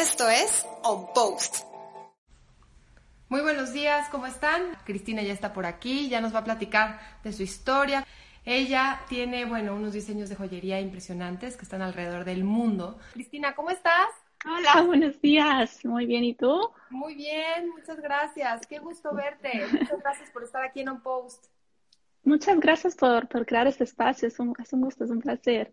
Esto 0.00 0.28
es 0.28 0.66
On 0.82 1.06
Post. 1.14 1.64
Muy 3.28 3.42
buenos 3.42 3.72
días, 3.72 4.08
¿cómo 4.08 4.26
están? 4.26 4.76
Cristina 4.84 5.22
ya 5.22 5.32
está 5.32 5.52
por 5.52 5.66
aquí, 5.66 6.08
ya 6.08 6.20
nos 6.20 6.34
va 6.34 6.40
a 6.40 6.44
platicar 6.44 6.98
de 7.22 7.32
su 7.32 7.44
historia. 7.44 8.04
Ella 8.44 9.02
tiene, 9.08 9.44
bueno, 9.44 9.76
unos 9.76 9.92
diseños 9.92 10.28
de 10.28 10.34
joyería 10.34 10.80
impresionantes 10.80 11.56
que 11.56 11.62
están 11.62 11.80
alrededor 11.80 12.24
del 12.24 12.42
mundo. 12.42 12.98
Cristina, 13.12 13.54
¿cómo 13.54 13.70
estás? 13.70 14.08
Hola, 14.44 14.82
buenos 14.82 15.20
días. 15.20 15.84
Muy 15.84 16.06
bien, 16.06 16.24
¿y 16.24 16.34
tú? 16.34 16.72
Muy 16.90 17.14
bien, 17.14 17.70
muchas 17.70 18.00
gracias. 18.00 18.66
Qué 18.66 18.80
gusto 18.80 19.14
verte. 19.14 19.64
Muchas 19.70 20.00
gracias 20.00 20.28
por 20.30 20.42
estar 20.42 20.64
aquí 20.64 20.80
en 20.80 20.88
On 20.88 21.02
Post. 21.02 21.46
Muchas 22.24 22.58
gracias 22.58 22.96
por, 22.96 23.28
por 23.28 23.46
crear 23.46 23.68
este 23.68 23.84
espacio. 23.84 24.26
Es 24.26 24.40
un, 24.40 24.56
es 24.60 24.72
un 24.72 24.80
gusto, 24.80 25.04
es 25.04 25.10
un 25.10 25.20
placer. 25.20 25.72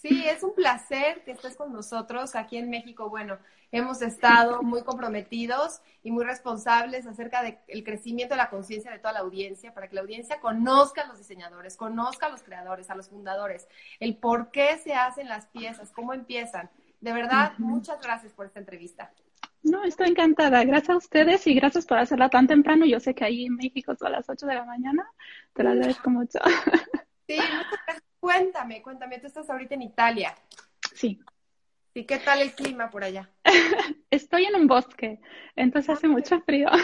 Sí, 0.00 0.26
es 0.26 0.42
un 0.42 0.54
placer 0.54 1.22
que 1.24 1.32
estés 1.32 1.56
con 1.56 1.74
nosotros 1.74 2.34
aquí 2.34 2.56
en 2.56 2.70
México. 2.70 3.10
Bueno, 3.10 3.36
hemos 3.70 4.00
estado 4.00 4.62
muy 4.62 4.82
comprometidos 4.82 5.82
y 6.02 6.10
muy 6.10 6.24
responsables 6.24 7.06
acerca 7.06 7.42
del 7.42 7.84
crecimiento 7.84 8.32
de 8.32 8.38
la 8.38 8.48
conciencia 8.48 8.90
de 8.90 8.98
toda 8.98 9.12
la 9.12 9.18
audiencia, 9.20 9.74
para 9.74 9.88
que 9.88 9.94
la 9.94 10.00
audiencia 10.00 10.40
conozca 10.40 11.02
a 11.02 11.06
los 11.06 11.18
diseñadores, 11.18 11.76
conozca 11.76 12.26
a 12.26 12.28
los 12.30 12.42
creadores, 12.42 12.88
a 12.88 12.94
los 12.94 13.10
fundadores, 13.10 13.68
el 13.98 14.16
por 14.16 14.50
qué 14.50 14.78
se 14.78 14.94
hacen 14.94 15.28
las 15.28 15.46
piezas, 15.48 15.92
cómo 15.92 16.14
empiezan. 16.14 16.70
De 17.02 17.12
verdad, 17.12 17.52
muchas 17.58 18.00
gracias 18.00 18.32
por 18.32 18.46
esta 18.46 18.60
entrevista. 18.60 19.12
No, 19.62 19.84
estoy 19.84 20.08
encantada. 20.08 20.64
Gracias 20.64 20.90
a 20.90 20.96
ustedes 20.96 21.46
y 21.46 21.54
gracias 21.54 21.84
por 21.84 21.98
hacerla 21.98 22.30
tan 22.30 22.46
temprano. 22.46 22.86
Yo 22.86 23.00
sé 23.00 23.14
que 23.14 23.24
ahí 23.26 23.44
en 23.44 23.56
México 23.56 23.94
son 23.94 24.12
las 24.12 24.26
8 24.30 24.46
de 24.46 24.54
la 24.54 24.64
mañana. 24.64 25.06
Te 25.52 25.62
lo 25.62 25.70
agradezco 25.70 26.08
mucho. 26.08 26.38
Sí, 27.26 27.36
muchas 27.36 27.80
gracias. 27.86 28.09
Cuéntame, 28.20 28.82
cuéntame, 28.82 29.18
tú 29.18 29.26
estás 29.26 29.48
ahorita 29.48 29.74
en 29.74 29.82
Italia. 29.82 30.34
Sí. 30.94 31.18
¿Y 31.94 32.04
qué 32.04 32.18
tal 32.18 32.40
el 32.42 32.52
clima 32.52 32.90
por 32.90 33.02
allá? 33.02 33.30
Estoy 34.10 34.44
en 34.44 34.54
un 34.54 34.66
bosque, 34.66 35.20
entonces 35.56 35.90
hace 35.90 36.08
mucho 36.08 36.40
frío. 36.42 36.68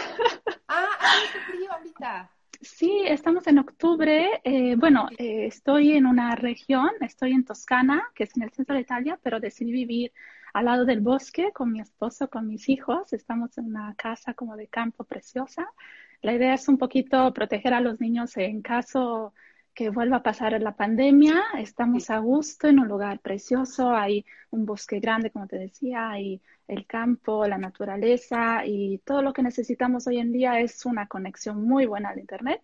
Ah, 0.69 0.85
hace 0.99 1.39
frío 1.49 1.71
ahorita. 1.71 2.29
Sí, 2.59 3.03
estamos 3.07 3.47
en 3.47 3.59
octubre. 3.59 4.41
Eh, 4.43 4.75
bueno, 4.75 5.07
eh, 5.17 5.45
estoy 5.45 5.93
en 5.93 6.05
una 6.05 6.35
región, 6.35 6.89
estoy 6.99 7.31
en 7.31 7.45
Toscana, 7.45 8.03
que 8.13 8.25
es 8.25 8.35
en 8.35 8.43
el 8.43 8.51
centro 8.51 8.75
de 8.75 8.81
Italia, 8.81 9.17
pero 9.23 9.39
decidí 9.39 9.71
vivir 9.71 10.11
al 10.53 10.65
lado 10.65 10.83
del 10.83 10.99
bosque 10.99 11.53
con 11.53 11.71
mi 11.71 11.79
esposo, 11.79 12.29
con 12.29 12.47
mis 12.47 12.67
hijos. 12.67 13.13
Estamos 13.13 13.57
en 13.57 13.67
una 13.67 13.95
casa 13.95 14.33
como 14.33 14.57
de 14.57 14.67
campo 14.67 15.05
preciosa. 15.05 15.71
La 16.21 16.33
idea 16.33 16.53
es 16.55 16.67
un 16.67 16.77
poquito 16.77 17.33
proteger 17.33 17.73
a 17.73 17.79
los 17.79 18.01
niños 18.01 18.35
en 18.35 18.61
caso 18.61 19.33
que 19.77 19.91
vuelva 19.91 20.17
a 20.17 20.23
pasar 20.23 20.59
la 20.59 20.75
pandemia. 20.75 21.39
Estamos 21.59 22.09
a 22.09 22.17
gusto 22.17 22.67
en 22.67 22.79
un 22.79 22.87
lugar 22.87 23.19
precioso, 23.19 23.91
hay 23.93 24.25
un 24.49 24.65
bosque 24.65 24.99
grande, 24.99 25.29
como 25.29 25.45
te 25.45 25.59
decía, 25.59 26.09
hay 26.09 26.41
el 26.67 26.87
campo, 26.87 27.45
la 27.45 27.59
naturaleza 27.59 28.65
y 28.65 28.97
todo 29.05 29.21
lo 29.21 29.33
que 29.33 29.43
necesitamos 29.43 30.07
hoy 30.07 30.17
en 30.17 30.31
día 30.31 30.59
es 30.61 30.83
una 30.87 31.05
conexión 31.05 31.63
muy 31.63 31.85
buena 31.85 32.09
al 32.09 32.17
Internet 32.17 32.63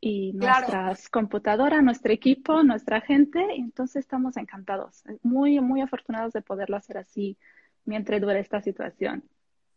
y 0.00 0.32
nuestras 0.32 1.10
computadoras, 1.10 1.82
nuestro 1.82 2.10
equipo, 2.10 2.62
nuestra 2.62 3.02
gente. 3.02 3.44
entonces 3.56 3.96
estamos 3.96 4.38
encantados, 4.38 5.04
muy, 5.22 5.60
muy 5.60 5.82
afortunados 5.82 6.32
de 6.32 6.40
poderlo 6.40 6.78
hacer 6.78 6.96
así 6.96 7.36
mientras 7.84 8.18
dure 8.18 8.40
esta 8.40 8.62
situación. 8.62 9.22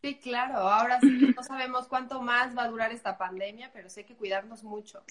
Sí, 0.02 0.18
claro. 0.18 0.60
Ahora 0.60 1.02
sí 1.02 1.34
no 1.36 1.44
sabemos 1.44 1.90
cuánto 1.90 2.22
más 2.22 2.58
va 2.58 2.64
a 2.64 2.70
durar 2.70 2.94
esta 2.94 3.18
pandemia, 3.18 3.70
pero 3.74 3.90
sí 3.90 4.00
hay 4.00 4.06
que 4.06 4.16
cuidarnos 4.16 4.64
mucho. 4.64 5.04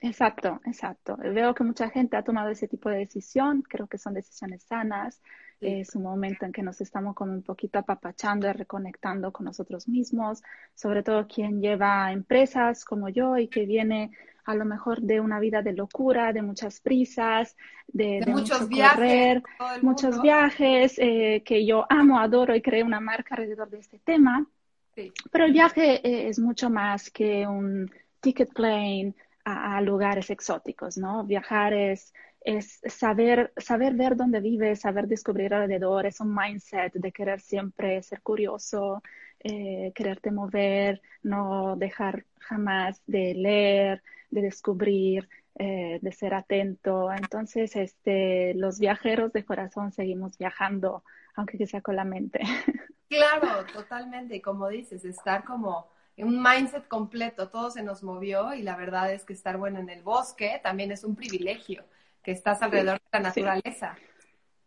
Exacto, 0.00 0.60
exacto. 0.66 1.16
Veo 1.16 1.54
que 1.54 1.64
mucha 1.64 1.88
gente 1.88 2.16
ha 2.16 2.22
tomado 2.22 2.50
ese 2.50 2.68
tipo 2.68 2.90
de 2.90 2.98
decisión, 2.98 3.62
creo 3.62 3.86
que 3.86 3.98
son 3.98 4.14
decisiones 4.14 4.62
sanas, 4.62 5.22
es 5.60 5.94
un 5.94 6.02
momento 6.02 6.44
en 6.44 6.52
que 6.52 6.62
nos 6.62 6.80
estamos 6.82 7.14
como 7.14 7.32
un 7.32 7.42
poquito 7.42 7.78
apapachando 7.78 8.46
y 8.48 8.52
reconectando 8.52 9.32
con 9.32 9.46
nosotros 9.46 9.88
mismos, 9.88 10.42
sobre 10.74 11.02
todo 11.02 11.26
quien 11.26 11.62
lleva 11.62 12.12
empresas 12.12 12.84
como 12.84 13.08
yo 13.08 13.38
y 13.38 13.48
que 13.48 13.64
viene 13.64 14.10
a 14.44 14.54
lo 14.54 14.64
mejor 14.64 15.00
de 15.00 15.20
una 15.20 15.40
vida 15.40 15.62
de 15.62 15.72
locura, 15.72 16.32
de 16.32 16.42
muchas 16.42 16.80
prisas, 16.80 17.56
de, 17.88 18.22
muchos 18.26 18.60
mucho 18.60 18.68
viajes, 18.68 18.94
correr, 18.96 19.42
muchos 19.82 20.22
viajes, 20.22 20.98
eh, 20.98 21.42
que 21.44 21.66
yo 21.66 21.84
amo, 21.88 22.20
adoro 22.20 22.54
y 22.54 22.62
creé 22.62 22.84
una 22.84 23.00
marca 23.00 23.34
alrededor 23.34 23.70
de 23.70 23.78
este 23.78 23.98
tema. 23.98 24.46
Sí. 24.94 25.12
Pero 25.32 25.46
el 25.46 25.52
viaje 25.52 26.06
eh, 26.06 26.28
es 26.28 26.38
mucho 26.38 26.70
más 26.70 27.10
que 27.10 27.46
un 27.46 27.90
ticket 28.20 28.52
plane, 28.52 29.14
a, 29.46 29.80
lugares 29.80 30.28
exóticos, 30.30 30.98
¿no? 30.98 31.24
Viajar 31.24 31.72
es, 31.72 32.12
es 32.40 32.80
saber, 32.86 33.52
saber 33.56 33.94
ver 33.94 34.16
dónde 34.16 34.40
vives, 34.40 34.80
saber 34.80 35.06
descubrir 35.06 35.54
alrededor, 35.54 36.04
es 36.06 36.20
un 36.20 36.34
mindset 36.34 36.92
de 36.94 37.12
querer 37.12 37.40
siempre 37.40 38.02
ser 38.02 38.22
curioso, 38.22 39.02
eh, 39.38 39.92
quererte 39.94 40.32
mover, 40.32 41.00
no 41.22 41.76
dejar 41.76 42.24
jamás 42.40 43.00
de 43.06 43.34
leer, 43.34 44.02
de 44.30 44.42
descubrir, 44.42 45.28
eh, 45.54 46.00
de 46.02 46.12
ser 46.12 46.34
atento. 46.34 47.12
Entonces, 47.12 47.76
este, 47.76 48.52
los 48.54 48.80
viajeros 48.80 49.32
de 49.32 49.44
corazón 49.44 49.92
seguimos 49.92 50.36
viajando, 50.38 51.04
aunque 51.36 51.64
sea 51.66 51.80
con 51.80 51.96
la 51.96 52.04
mente. 52.04 52.40
Claro, 53.08 53.64
totalmente. 53.72 54.34
Y 54.34 54.40
como 54.40 54.66
dices, 54.66 55.04
estar 55.04 55.44
como 55.44 55.86
un 56.24 56.42
mindset 56.42 56.88
completo, 56.88 57.48
todo 57.48 57.70
se 57.70 57.82
nos 57.82 58.02
movió 58.02 58.54
y 58.54 58.62
la 58.62 58.76
verdad 58.76 59.12
es 59.12 59.24
que 59.24 59.32
estar 59.32 59.58
bueno 59.58 59.78
en 59.80 59.90
el 59.90 60.02
bosque 60.02 60.60
también 60.62 60.90
es 60.90 61.04
un 61.04 61.14
privilegio, 61.14 61.84
que 62.22 62.32
estás 62.32 62.62
alrededor 62.62 62.98
de 62.98 63.04
la 63.12 63.20
naturaleza. 63.20 63.96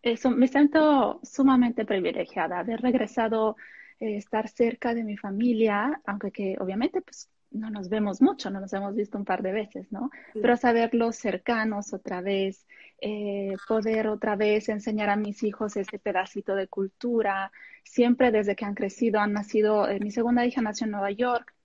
Eso, 0.02 0.30
me 0.30 0.48
siento 0.48 1.20
sumamente 1.24 1.86
privilegiada, 1.86 2.59
haber 2.59 2.82
regresado, 2.82 3.58
eh, 4.00 4.16
estar 4.16 4.48
cerca 4.48 4.94
de 4.94 5.04
mi 5.04 5.18
familia, 5.18 6.02
aunque 6.06 6.32
que 6.32 6.56
obviamente 6.59 7.02
pues 7.02 7.30
no 7.52 7.70
nos 7.70 7.90
vemos 7.90 8.22
mucho, 8.22 8.50
no 8.50 8.60
nos 8.60 8.74
hemos 8.74 8.96
visto 8.96 9.18
un 9.18 9.26
par 9.26 9.42
de 9.42 9.52
veces, 9.52 9.92
¿no? 9.92 10.12
Sí. 10.34 10.40
Pero 10.42 10.58
saberlos 10.58 11.16
cercanos 11.16 11.94
otra 11.94 12.22
vez, 12.22 12.68
eh, 13.02 13.56
poder 13.68 14.08
otra 14.08 14.36
vez 14.36 14.70
enseñar 14.70 15.10
a 15.10 15.16
mis 15.16 15.44
hijos 15.44 15.76
ese 15.76 16.00
pedacito 16.00 16.56
de 16.56 16.68
cultura. 16.68 17.52
Siempre 17.84 18.32
desde 18.32 18.56
que 18.56 18.66
han 18.66 18.76
crecido, 18.76 19.20
han 19.20 19.34
nacido, 19.34 19.88
eh, 19.90 20.00
mi 20.00 20.12
segunda 20.12 20.46
hija 20.46 20.62
nació 20.62 20.86
en 20.86 20.92
Nueva 20.92 21.12
York, 21.12 21.56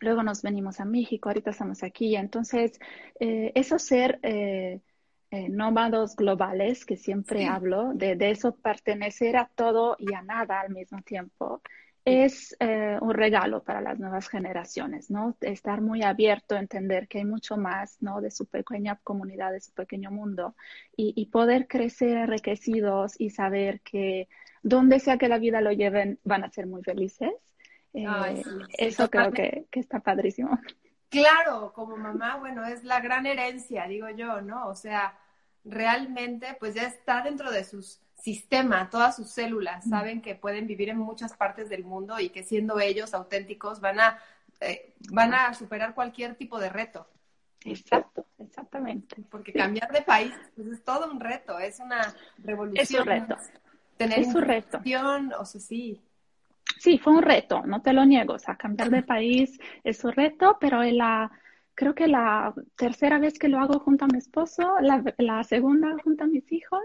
luego 0.00 0.22
nos 0.22 0.42
venimos 0.42 0.80
a 0.80 0.84
México, 0.84 1.28
ahorita 1.28 1.50
estamos 1.50 1.82
aquí. 1.82 2.16
Entonces, 2.16 2.78
eh, 3.20 3.52
eso 3.54 3.78
ser 3.78 4.20
nómados 5.50 6.16
globales, 6.16 6.86
que 6.86 6.96
siempre 6.96 7.40
sí. 7.40 7.44
hablo, 7.44 7.92
de, 7.92 8.16
de 8.16 8.30
eso 8.30 8.56
pertenecer 8.56 9.36
a 9.36 9.50
todo 9.54 9.96
y 9.98 10.14
a 10.14 10.22
nada 10.22 10.60
al 10.60 10.70
mismo 10.70 11.02
tiempo 11.02 11.60
es 12.06 12.56
eh, 12.60 12.96
un 13.00 13.12
regalo 13.14 13.64
para 13.64 13.80
las 13.80 13.98
nuevas 13.98 14.28
generaciones, 14.28 15.10
¿no? 15.10 15.36
Estar 15.40 15.80
muy 15.80 16.04
abierto, 16.04 16.54
entender 16.54 17.08
que 17.08 17.18
hay 17.18 17.24
mucho 17.24 17.56
más, 17.56 18.00
¿no? 18.00 18.20
De 18.20 18.30
su 18.30 18.46
pequeña 18.46 19.00
comunidad, 19.02 19.50
de 19.50 19.60
su 19.60 19.72
pequeño 19.72 20.12
mundo 20.12 20.54
y, 20.96 21.12
y 21.16 21.26
poder 21.26 21.66
crecer 21.66 22.16
enriquecidos 22.16 23.20
y 23.20 23.30
saber 23.30 23.80
que 23.80 24.28
donde 24.62 25.00
sea 25.00 25.18
que 25.18 25.28
la 25.28 25.38
vida 25.38 25.60
lo 25.60 25.72
lleven, 25.72 26.20
van 26.22 26.44
a 26.44 26.50
ser 26.50 26.68
muy 26.68 26.84
felices. 26.84 27.32
Eh, 27.92 28.06
Ay, 28.08 28.36
sí, 28.36 28.50
sí, 28.50 28.74
eso 28.78 29.10
creo 29.10 29.32
que, 29.32 29.66
que 29.72 29.80
está 29.80 29.98
padrísimo. 29.98 30.56
Claro, 31.08 31.72
como 31.72 31.96
mamá, 31.96 32.36
bueno, 32.36 32.64
es 32.64 32.84
la 32.84 33.00
gran 33.00 33.26
herencia, 33.26 33.86
digo 33.88 34.08
yo, 34.10 34.42
¿no? 34.42 34.68
O 34.68 34.76
sea, 34.76 35.18
realmente, 35.66 36.56
pues 36.58 36.74
ya 36.74 36.84
está 36.84 37.22
dentro 37.22 37.50
de 37.50 37.64
sus 37.64 38.00
sistema, 38.26 38.90
todas 38.90 39.14
sus 39.14 39.30
células 39.30 39.84
saben 39.88 40.20
que 40.20 40.34
pueden 40.34 40.66
vivir 40.66 40.88
en 40.88 40.98
muchas 40.98 41.36
partes 41.36 41.68
del 41.68 41.84
mundo 41.84 42.18
y 42.18 42.30
que 42.30 42.42
siendo 42.42 42.80
ellos 42.80 43.14
auténticos 43.14 43.80
van 43.80 44.00
a, 44.00 44.18
eh, 44.60 44.94
van 45.12 45.32
a 45.32 45.54
superar 45.54 45.94
cualquier 45.94 46.34
tipo 46.34 46.58
de 46.58 46.68
reto. 46.68 47.06
Exacto, 47.64 48.26
exactamente. 48.38 49.16
Porque 49.30 49.52
cambiar 49.52 49.92
de 49.92 50.02
país 50.02 50.32
pues 50.54 50.68
es 50.68 50.84
todo 50.84 51.10
un 51.10 51.20
reto, 51.20 51.58
es 51.58 51.78
una 51.78 52.14
revolución. 52.38 52.82
Es 52.82 52.90
un 52.92 53.06
reto. 53.06 53.36
Tener 53.96 54.18
es 54.18 54.34
un 54.34 54.42
reto. 54.42 54.80
O 55.38 55.44
sea, 55.44 55.60
sí. 55.60 56.02
Sí, 56.78 56.98
fue 56.98 57.12
un 57.12 57.22
reto, 57.22 57.62
no 57.64 57.80
te 57.80 57.92
lo 57.92 58.04
niego. 58.04 58.34
O 58.34 58.38
sea, 58.38 58.56
cambiar 58.56 58.90
de 58.90 59.02
país 59.04 59.58
es 59.84 60.02
un 60.04 60.12
reto, 60.12 60.58
pero 60.60 60.82
en 60.82 60.98
la, 60.98 61.30
creo 61.76 61.94
que 61.94 62.08
la 62.08 62.54
tercera 62.76 63.18
vez 63.20 63.38
que 63.38 63.48
lo 63.48 63.60
hago 63.60 63.80
junto 63.80 64.06
a 64.06 64.08
mi 64.08 64.18
esposo, 64.18 64.76
la, 64.80 65.04
la 65.18 65.44
segunda 65.44 65.96
junto 66.02 66.24
a 66.24 66.28
mis 66.28 66.50
hijos, 66.52 66.82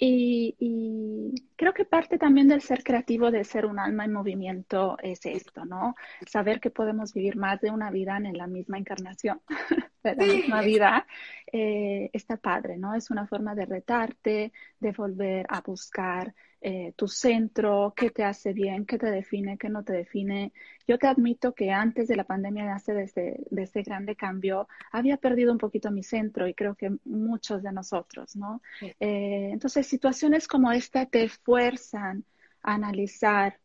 Y, 0.00 1.34
creo 1.56 1.74
que 1.74 1.84
parte 1.84 2.18
también 2.18 2.48
del 2.48 2.62
ser 2.62 2.84
creativo, 2.84 3.30
de 3.32 3.44
ser 3.44 3.66
un 3.66 3.78
alma 3.80 4.04
en 4.04 4.12
movimiento, 4.12 4.96
es 5.02 5.26
esto, 5.26 5.64
¿no? 5.64 5.94
Saber 6.26 6.60
que 6.60 6.70
podemos 6.70 7.12
vivir 7.14 7.36
más 7.36 7.60
de 7.60 7.70
una 7.70 7.90
vida 7.90 8.16
en 8.18 8.36
la 8.38 8.46
misma 8.46 8.78
encarnación, 8.78 9.40
de 10.04 10.16
la 10.16 10.24
misma 10.26 10.62
vida, 10.62 11.06
eh, 11.52 12.10
está 12.12 12.36
padre, 12.36 12.78
¿no? 12.78 12.94
Es 12.94 13.10
una 13.10 13.26
forma 13.26 13.54
de 13.54 13.66
retarte, 13.66 14.52
de 14.80 14.92
volver 14.92 15.46
a 15.48 15.60
buscar 15.62 16.34
eh, 16.60 16.92
tu 16.96 17.06
centro, 17.06 17.94
qué 17.96 18.10
te 18.10 18.24
hace 18.24 18.52
bien, 18.52 18.84
qué 18.84 18.98
te 18.98 19.10
define, 19.10 19.58
qué 19.58 19.68
no 19.68 19.84
te 19.84 19.92
define. 19.92 20.52
Yo 20.86 20.98
te 20.98 21.06
admito 21.06 21.54
que 21.54 21.70
antes 21.70 22.08
de 22.08 22.16
la 22.16 22.24
pandemia, 22.24 22.76
de, 22.86 23.02
este, 23.02 23.44
de 23.50 23.62
este 23.62 23.82
grande 23.82 24.16
cambio, 24.16 24.68
había 24.90 25.16
perdido 25.18 25.52
un 25.52 25.58
poquito 25.58 25.90
mi 25.90 26.02
centro 26.02 26.48
y 26.48 26.54
creo 26.54 26.74
que 26.74 26.96
muchos 27.04 27.62
de 27.62 27.72
nosotros, 27.72 28.34
¿no? 28.36 28.60
Eh, 28.80 29.50
entonces, 29.52 29.86
situaciones 29.86 30.48
como 30.48 30.72
esta 30.72 31.06
te 31.06 31.28
fuerzan 31.28 32.24
a 32.62 32.74
analizar 32.74 33.58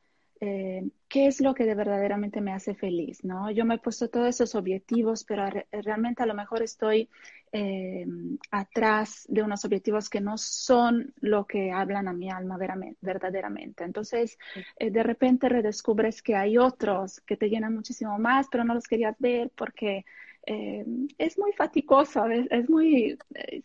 eh, 0.45 0.84
qué 1.07 1.28
es 1.28 1.40
lo 1.40 1.54
que 1.54 1.63
de 1.63 1.74
verdaderamente 1.74 2.42
me 2.42 2.51
hace 2.51 2.75
feliz, 2.75 3.24
¿no? 3.24 3.50
Yo 3.50 3.63
me 3.63 3.75
he 3.75 3.78
puesto 3.78 4.10
todos 4.10 4.28
esos 4.28 4.56
objetivos, 4.56 5.24
pero 5.24 5.45
realmente 5.72 6.22
a 6.22 6.25
lo 6.25 6.34
mejor 6.34 6.62
estoy 6.62 7.10
eh, 7.54 8.06
atrás 8.51 9.25
de 9.30 9.42
unos 9.42 9.63
objetivos 9.63 10.10
que 10.10 10.19
no 10.19 10.38
son 10.38 11.13
lo 11.22 11.45
que 11.45 11.72
hablan 11.72 12.10
a 12.10 12.13
mi 12.13 12.30
alma 12.30 12.57
verdaderamente. 13.00 13.86
Entonces, 13.86 14.38
eh, 14.75 14.92
de 14.92 15.04
repente 15.04 15.48
redescubres 15.48 16.22
que 16.22 16.36
hay 16.36 16.57
otros 16.57 17.22
que 17.22 17.38
te 17.38 17.48
llenan 17.48 17.74
muchísimo 17.74 18.19
más, 18.19 18.48
pero 18.51 18.66
no 18.66 18.74
los 18.74 18.88
querías 18.88 19.16
ver 19.19 19.50
porque 19.56 20.04
es 20.45 21.38
muy 21.38 21.54
fatigoso, 21.54 22.25
es, 22.28 22.48
es 22.51 22.69
muy, 22.69 23.18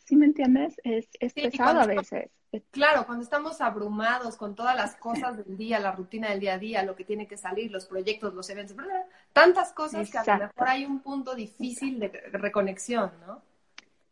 si 0.04 0.16
me 0.16 0.26
entiendes, 0.26 0.80
es, 0.84 1.08
es 1.18 1.32
pesado 1.32 1.80
a 1.80 1.86
veces. 1.86 2.30
Claro, 2.70 3.04
cuando 3.04 3.22
estamos 3.22 3.60
abrumados 3.60 4.36
con 4.36 4.54
todas 4.54 4.74
las 4.74 4.96
cosas 4.96 5.36
del 5.36 5.56
día, 5.56 5.78
la 5.80 5.92
rutina 5.92 6.30
del 6.30 6.40
día 6.40 6.54
a 6.54 6.58
día, 6.58 6.82
lo 6.82 6.96
que 6.96 7.04
tiene 7.04 7.26
que 7.26 7.36
salir, 7.36 7.70
los 7.70 7.84
proyectos, 7.84 8.32
los 8.32 8.48
eventos, 8.48 8.76
tantas 9.32 9.72
cosas 9.72 10.10
que 10.10 10.18
a 10.18 10.24
lo 10.24 10.44
mejor 10.44 10.68
hay 10.68 10.86
un 10.86 11.00
punto 11.00 11.34
difícil 11.34 12.00
de 12.00 12.08
reconexión, 12.32 13.10
¿no? 13.26 13.42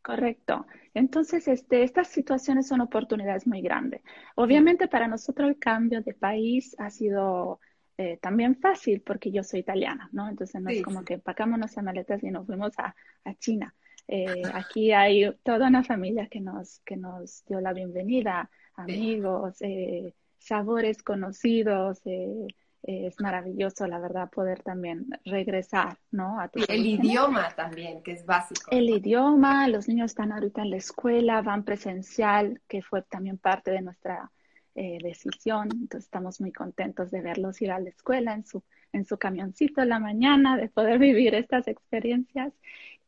Correcto. 0.02 0.66
Entonces, 0.94 1.48
este, 1.48 1.82
estas 1.82 2.08
situaciones 2.08 2.68
son 2.68 2.80
oportunidades 2.80 3.46
muy 3.46 3.60
grandes. 3.60 4.02
Obviamente 4.36 4.86
para 4.86 5.08
nosotros 5.08 5.48
el 5.48 5.58
cambio 5.58 6.00
de 6.00 6.14
país 6.14 6.76
ha 6.78 6.90
sido 6.90 7.58
eh, 7.98 8.18
también 8.20 8.56
fácil 8.56 9.00
porque 9.00 9.30
yo 9.30 9.42
soy 9.42 9.60
italiana, 9.60 10.08
¿no? 10.12 10.28
Entonces 10.28 10.60
no 10.60 10.70
es 10.70 10.82
como 10.82 11.04
que 11.04 11.14
empacamos 11.14 11.58
nuestras 11.58 11.84
maletas 11.84 12.22
y 12.22 12.30
nos 12.30 12.46
fuimos 12.46 12.72
a, 12.78 12.94
a 13.24 13.34
China. 13.34 13.74
Eh, 14.08 14.42
aquí 14.54 14.92
hay 14.92 15.32
toda 15.42 15.68
una 15.68 15.82
familia 15.82 16.28
que 16.28 16.40
nos, 16.40 16.80
que 16.80 16.96
nos 16.96 17.44
dio 17.46 17.60
la 17.60 17.72
bienvenida, 17.72 18.50
amigos, 18.74 19.56
eh, 19.60 20.14
sabores 20.38 21.02
conocidos. 21.02 22.00
Eh, 22.04 22.46
es 22.82 23.20
maravilloso, 23.20 23.88
la 23.88 23.98
verdad, 23.98 24.30
poder 24.30 24.62
también 24.62 25.08
regresar, 25.24 25.98
¿no? 26.12 26.38
A 26.38 26.48
el 26.68 26.86
idioma 26.86 27.48
también, 27.56 28.00
que 28.00 28.12
es 28.12 28.24
básico. 28.24 28.70
El 28.70 28.88
idioma, 28.88 29.66
los 29.66 29.88
niños 29.88 30.12
están 30.12 30.30
ahorita 30.30 30.62
en 30.62 30.70
la 30.70 30.76
escuela, 30.76 31.42
van 31.42 31.64
presencial, 31.64 32.60
que 32.68 32.82
fue 32.82 33.02
también 33.02 33.38
parte 33.38 33.72
de 33.72 33.82
nuestra 33.82 34.30
decisión. 35.02 35.68
Entonces 35.72 36.04
estamos 36.04 36.40
muy 36.40 36.52
contentos 36.52 37.10
de 37.10 37.20
verlos 37.20 37.60
ir 37.62 37.70
a 37.72 37.80
la 37.80 37.88
escuela 37.88 38.34
en 38.34 38.44
su, 38.44 38.62
en 38.92 39.04
su 39.04 39.18
camioncito 39.18 39.82
en 39.82 39.88
la 39.90 39.98
mañana, 39.98 40.56
de 40.56 40.68
poder 40.68 40.98
vivir 40.98 41.34
estas 41.34 41.68
experiencias. 41.68 42.52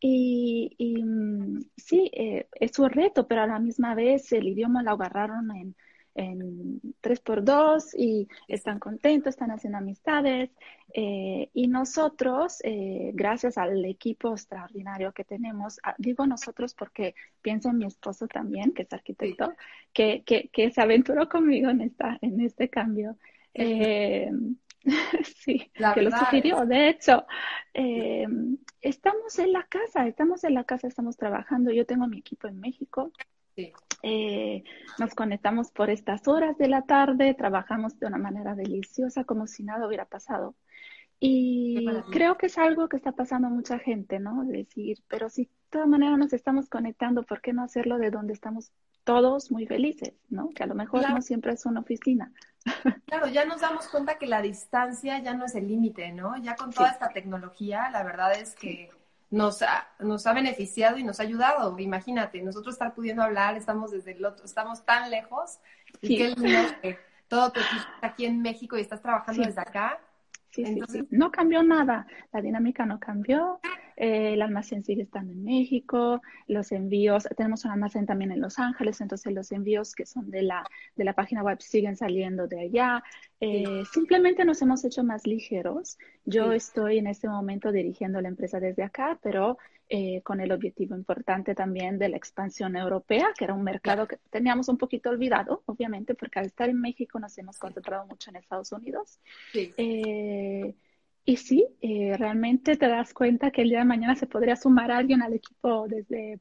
Y, 0.01 0.77
mm, 1.05 1.61
sí, 1.77 2.11
eh, 2.15 2.47
es 2.53 2.79
un 2.79 2.91
reto, 2.91 3.27
pero 3.27 3.43
a 3.43 3.47
la 3.47 3.59
misma 3.59 3.95
vez 3.95 4.33
el 4.33 4.49
idioma 4.49 4.83
lo 4.83 4.93
agarraron 4.93 5.51
en, 5.57 5.75
en 6.19 6.81
3x2 7.01 7.95
y 7.97 8.29
están 8.49 8.81
contentos, 8.81 9.31
están 9.31 9.53
haciendo 9.53 9.79
amistades. 9.79 10.51
Eh, 10.93 11.49
y 11.55 11.69
nosotros, 11.69 12.59
eh, 12.65 13.13
gracias 13.15 13.57
al 13.57 13.85
equipo 13.85 14.33
extraordinario 14.33 15.13
que 15.13 15.23
tenemos, 15.25 15.79
ah, 15.85 15.95
digo 15.97 16.27
nosotros 16.27 16.75
porque 16.75 17.15
pienso 17.41 17.71
en 17.71 17.79
mi 17.79 17.87
esposo 17.87 18.27
también, 18.27 18.73
que 18.73 18.83
es 18.83 18.93
arquitecto, 18.93 19.55
que, 19.93 20.25
que, 20.25 20.51
que, 20.53 20.73
se 20.73 20.81
aventuró 20.81 21.29
conmigo 21.29 21.71
en, 21.71 21.83
esta, 21.83 22.19
en 22.21 22.41
este 22.41 22.69
cambio. 22.69 23.17
sí, 23.55 24.27
que 25.95 26.03
lo 26.03 26.11
sugirió. 26.11 26.67
De 26.67 26.89
hecho, 26.89 27.25
eh, 27.75 28.27
estamos 28.81 29.39
en 29.39 29.53
la 29.53 29.63
casa, 29.65 30.09
estamos 30.09 30.43
en 30.43 30.55
la 30.55 30.65
casa, 30.65 30.89
estamos 30.89 31.17
trabajando. 31.17 31.71
Yo 31.71 31.87
tengo 31.87 32.09
mi 32.09 32.19
equipo 32.19 32.49
en 32.49 32.59
México. 32.59 33.13
Eh, 34.03 34.65
nos 34.99 35.15
conectamos 35.15 35.71
por 35.71 35.91
estas 35.91 36.29
horas 36.29 36.57
de 36.57 36.69
la 36.69 36.83
tarde, 36.83 37.35
trabajamos 37.35 37.99
de 37.99 38.07
una 38.07 38.19
manera 38.19 38.55
deliciosa, 38.55 39.25
como 39.25 39.47
si 39.47 39.65
nada 39.65 39.87
hubiera 39.87 40.05
pasado. 40.05 40.55
Y 41.21 41.85
creo 42.13 42.39
que 42.39 42.47
es 42.47 42.59
algo 42.59 42.89
que 42.89 42.97
está 42.97 43.11
pasando 43.13 43.49
a 43.49 43.51
mucha 43.51 43.79
gente, 43.81 44.21
¿no? 44.21 44.45
Decir, 44.45 45.03
pero 45.09 45.29
si 45.29 45.47
de 45.47 45.51
todas 45.71 45.89
maneras 45.89 46.17
nos 46.17 46.33
estamos 46.33 46.69
conectando, 46.69 47.25
¿por 47.25 47.41
qué 47.41 47.53
no 47.53 47.65
hacerlo 47.65 47.99
de 47.99 48.11
donde 48.11 48.35
estamos 48.35 48.71
todos 49.03 49.51
muy 49.51 49.67
felices, 49.67 50.15
¿no? 50.29 50.51
Que 50.51 50.63
a 50.63 50.67
lo 50.67 50.75
mejor 50.75 51.09
no 51.11 51.21
siempre 51.21 51.53
es 51.53 51.67
una 51.67 51.81
oficina. 51.81 52.33
Claro, 53.07 53.27
ya 53.29 53.47
nos 53.47 53.63
damos 53.63 53.89
cuenta 53.89 54.19
que 54.19 54.27
la 54.27 54.43
distancia 54.43 55.19
ya 55.21 55.33
no 55.33 55.47
es 55.47 55.55
el 55.55 55.67
límite, 55.67 56.13
¿no? 56.13 56.37
Ya 56.37 56.55
con 56.55 56.71
toda 56.71 56.91
esta 56.91 57.09
tecnología, 57.09 57.89
la 57.91 58.03
verdad 58.03 58.39
es 58.39 58.55
que 58.55 58.91
nos 59.31 59.63
ha, 59.63 59.89
nos 59.99 60.27
ha 60.27 60.33
beneficiado 60.33 60.99
y 60.99 61.05
nos 61.05 61.21
ha 61.21 61.25
ayudado. 61.25 61.79
Imagínate, 61.79 62.43
nosotros 62.43 62.75
estar 62.75 62.95
pudiendo 62.95 63.23
hablar, 63.23 63.57
estamos 63.57 63.91
desde 63.91 64.13
el 64.13 64.25
otro, 64.25 64.45
estamos 64.45 64.85
tan 64.85 65.11
lejos 65.11 65.59
y 66.01 66.17
qué 66.17 66.29
lindo 66.29 66.59
que 66.81 66.99
todo 67.29 67.53
tu 67.53 67.61
equipo 67.61 67.83
está 67.95 68.07
aquí 68.07 68.25
en 68.25 68.41
México 68.41 68.77
y 68.77 68.81
estás 68.81 69.03
trabajando 69.03 69.43
desde 69.43 69.61
acá. 69.61 70.01
Sí, 70.51 70.65
sí, 70.65 71.07
No 71.11 71.31
cambió 71.31 71.63
nada, 71.63 72.07
la 72.33 72.41
dinámica 72.41 72.87
no 72.87 72.99
cambió, 72.99 73.61
eh, 74.01 74.35
el 74.35 74.43
almacén 74.43 74.85
sigue 74.85 75.03
estando 75.03 75.33
en 75.33 75.43
México, 75.43 76.23
los 76.47 76.71
envíos, 76.71 77.25
tenemos 77.37 77.65
un 77.65 77.73
almacén 77.73 78.07
también 78.07 78.31
en 78.31 78.41
Los 78.41 78.61
Ángeles, 78.61 79.01
entonces 79.01 79.33
los 79.33 79.51
envíos 79.51 79.97
que 79.97 80.07
son 80.07 80.31
de 80.31 80.43
la, 80.43 80.65
de 80.95 81.05
la 81.05 81.15
página 81.15 81.43
web 81.43 81.61
siguen 81.61 81.97
saliendo 81.97 82.47
de 82.47 82.61
allá. 82.61 83.03
Eh, 83.41 83.83
simplemente 83.93 84.45
nos 84.45 84.63
hemos 84.63 84.85
hecho 84.85 85.03
más 85.03 85.27
ligeros. 85.27 85.99
Yo 86.25 86.53
estoy 86.53 86.99
en 86.99 87.09
este 87.09 87.29
momento 87.29 87.73
dirigiendo 87.73 88.21
la 88.21 88.29
empresa 88.29 88.61
desde 88.61 88.85
acá, 88.85 89.19
pero 89.21 89.59
eh, 89.89 90.23
con 90.23 90.41
el 90.41 90.53
objetivo 90.53 90.95
importante 90.95 91.57
también 91.57 91.99
de 91.99 92.09
la 92.09 92.17
expansión 92.17 92.77
europea, 92.77 93.29
que 93.37 93.45
era 93.45 93.55
un 93.55 93.65
mercado 93.65 94.07
que 94.07 94.19
teníamos 94.31 94.69
un 94.69 94.79
poquito 94.79 95.11
olvidado, 95.11 95.63
obviamente, 95.67 96.15
porque 96.15 96.39
al 96.39 96.47
estar 96.47 96.69
en 96.69 96.81
México 96.81 97.19
nos 97.19 97.37
hemos 97.39 97.59
concentrado 97.59 98.07
mucho 98.07 98.31
en 98.31 98.37
Estados 98.37 98.71
Unidos. 98.71 99.19
Eh, 99.55 100.75
y 101.29 101.37
sí, 101.37 101.67
eh, 101.83 102.17
realmente 102.17 102.79
te 102.79 102.89
das 102.89 103.13
cuenta 103.13 103.51
que 103.51 103.61
el 103.61 103.69
día 103.69 103.81
de 103.81 103.85
mañana 103.85 104.17
se 104.17 104.27
podría 104.27 104.57
sumar 104.57 104.91
alguien 104.91 105.21
al 105.21 105.35
equipo 105.35 105.87
desde 105.87 106.41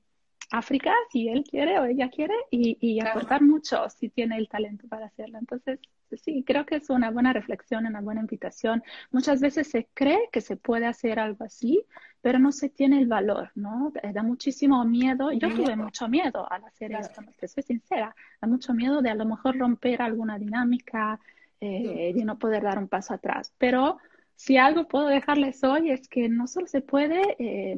África, 0.50 0.94
si 1.12 1.28
él 1.28 1.44
quiere 1.44 1.78
o 1.78 1.84
ella 1.84 2.10
quiere, 2.10 2.34
y, 2.52 3.02
aportar 3.02 3.42
mucho 3.42 3.90
si 3.90 4.08
tiene 4.08 4.38
el 4.38 4.48
talento 4.48 4.88
para 4.88 5.08
hacerlo. 5.08 5.40
Entonces, 5.40 5.82
sí, 6.24 6.42
creo 6.48 6.66
que 6.66 6.78
es 6.78 6.90
una 6.90 7.12
buena 7.12 7.34
reflexión, 7.34 7.86
una 7.86 8.00
buena 8.00 8.22
invitación. 8.22 8.82
Muchas 9.12 9.42
veces 9.42 9.68
se 9.68 9.90
cree 9.94 10.30
que 10.32 10.40
se 10.40 10.56
puede 10.56 10.86
hacer 10.86 11.20
algo 11.20 11.44
así, 11.44 11.84
pero 12.22 12.40
no 12.40 12.54
se 12.54 12.70
tiene 12.70 12.98
el 12.98 13.08
valor, 13.08 13.52
¿no? 13.56 13.92
Eh, 14.02 14.14
da 14.14 14.24
muchísimo 14.24 14.86
miedo. 14.86 15.34
Yo 15.34 15.54
tuve 15.54 15.76
mucho 15.76 16.08
miedo 16.08 16.50
al 16.50 16.64
hacer 16.64 16.94
esto, 16.94 17.22
te 17.38 17.50
soy 17.50 17.64
sincera. 17.64 18.16
Da 18.40 18.48
mucho 18.48 18.74
miedo 18.74 19.02
de 19.02 19.10
a 19.10 19.16
lo 19.16 19.26
mejor 19.26 19.58
romper 19.58 20.02
alguna 20.02 20.40
dinámica, 20.40 21.20
eh, 21.60 22.14
de 22.16 22.24
no 22.24 22.40
poder 22.40 22.64
dar 22.64 22.78
un 22.78 22.88
paso 22.88 23.14
atrás. 23.14 23.54
Pero 23.58 23.98
si 24.38 24.58
algo 24.58 24.88
puedo 24.88 25.08
dejarles 25.08 25.64
hoy 25.64 25.92
es 25.92 26.08
que 26.08 26.30
no 26.30 26.48
solo 26.48 26.68
se 26.68 26.82
puede... 26.82 27.36
Eh, 27.40 27.76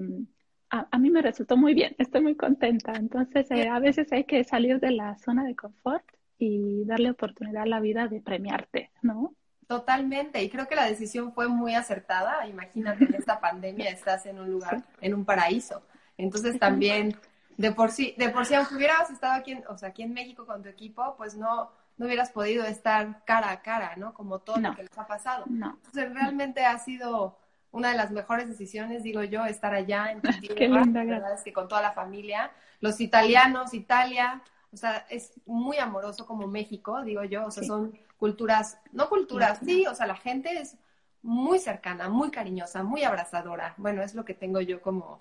a, 0.70 1.00
mí 1.00 1.10
me 1.10 1.24
resultó 1.24 1.58
muy 1.58 1.74
bien, 1.74 1.96
estoy 1.98 2.22
muy 2.22 2.36
contenta. 2.36 2.94
Entonces, 2.94 3.50
eh, 3.50 3.68
a 3.68 3.80
veces 3.80 4.12
hay 4.12 4.25
que 4.25 4.44
salir 4.44 4.80
de 4.80 4.92
la 4.92 5.18
zona 5.18 5.44
de 5.44 5.56
confort 5.56 6.06
y 6.38 6.86
darle 6.86 7.10
oportunidad 7.10 7.63
a 7.63 7.66
la 7.66 7.80
vida 7.80 8.08
de 8.08 8.22
premiarte, 8.22 8.92
¿no? 9.01 9.34
Totalmente, 9.68 10.44
y 10.44 10.50
creo 10.50 10.68
que 10.68 10.75
la 10.75 10.86
decisión 10.86 11.34
fue 11.34 11.48
muy 11.48 11.74
acertada. 11.74 12.46
Imagínate, 12.48 13.06
en 13.06 13.16
esta 13.16 13.39
pandemia 13.39 13.89
estás 13.89 14.28
en 14.28 14.39
un 14.39 14.51
lugar, 14.51 14.84
en 15.01 15.16
un 15.16 15.25
paraíso. 15.25 15.82
Entonces 16.18 16.60
también, 16.60 17.16
de 17.58 17.72
por 17.72 17.92
sí, 17.92 18.13
de 18.18 18.30
por 18.30 18.46
sí, 18.46 18.54
aunque 18.54 18.75
hubieras 18.75 19.10
estado 19.10 19.34
aquí 19.34 19.54
en, 19.54 19.63
o 19.68 19.78
sea, 19.78 19.89
aquí 19.89 20.04
en 20.04 20.13
México 20.13 20.46
con 20.46 20.62
tu 20.62 20.70
equipo, 20.70 21.16
pues 21.18 21.36
no, 21.36 21.72
no 22.00 22.06
hubieras 22.06 22.32
podido 22.32 22.65
estar 22.65 23.24
cara 23.25 23.51
a 23.51 23.62
cara, 23.62 23.96
¿no? 23.98 24.13
Como 24.13 24.39
todo 24.39 24.58
lo 24.58 24.74
que 24.74 24.84
les 24.84 24.98
ha 24.98 25.06
pasado. 25.06 25.44
No. 25.48 25.72
Entonces 25.72 26.12
realmente 26.13 26.65
ha 26.65 26.79
sido 26.79 27.38
una 27.72 27.91
de 27.91 27.98
las 27.98 28.10
mejores 28.10 28.48
decisiones, 28.48 29.03
digo 29.03 29.22
yo, 29.24 29.46
estar 29.46 29.74
allá 29.74 30.12
en 30.12 30.22
Qué 30.56 30.70
linda, 30.70 31.03
la 31.03 31.20
verdad 31.20 31.34
es 31.34 31.44
que 31.44 31.51
con 31.51 31.68
toda 31.68 31.82
la 31.82 31.91
familia, 31.91 32.51
los 32.79 33.01
italianos, 33.01 33.74
Italia, 33.74 34.41
o 34.72 34.77
sea, 34.77 35.06
es 35.10 35.34
muy 35.46 35.77
amoroso 35.77 36.25
como 36.25 36.48
México, 36.48 37.03
digo 37.03 37.25
yo, 37.25 37.46
o 37.46 37.51
sea, 37.51 37.63
son 37.63 38.00
culturas, 38.18 38.79
no 38.94 39.10
culturas, 39.10 39.60
sí, 39.63 39.86
o 39.86 39.94
sea, 39.94 40.08
la 40.08 40.15
gente 40.15 40.58
es 40.58 40.77
muy 41.22 41.60
cercana, 41.60 42.08
muy 42.08 42.32
cariñosa, 42.32 42.82
muy 42.82 43.03
abrazadora. 43.03 43.74
Bueno, 43.75 44.01
es 44.01 44.15
lo 44.15 44.24
que 44.24 44.34
tengo 44.34 44.62
yo 44.62 44.82
como 44.82 45.20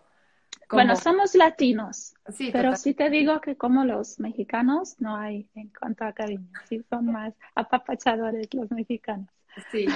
Bueno, 0.70 0.96
somos 0.96 1.34
latinos, 1.34 2.14
sí, 2.28 2.50
pero 2.52 2.76
sí 2.76 2.94
te 2.94 3.08
digo 3.10 3.40
que 3.40 3.56
como 3.56 3.84
los 3.84 4.20
mexicanos 4.20 4.96
no 5.00 5.16
hay 5.16 5.48
en 5.54 5.72
cuanto 5.78 6.04
a 6.04 6.12
cariño, 6.12 6.50
sí 6.68 6.84
son 6.90 7.06
más 7.06 7.34
apapachadores 7.54 8.52
los 8.52 8.70
mexicanos. 8.70 9.28
Sí, 9.70 9.87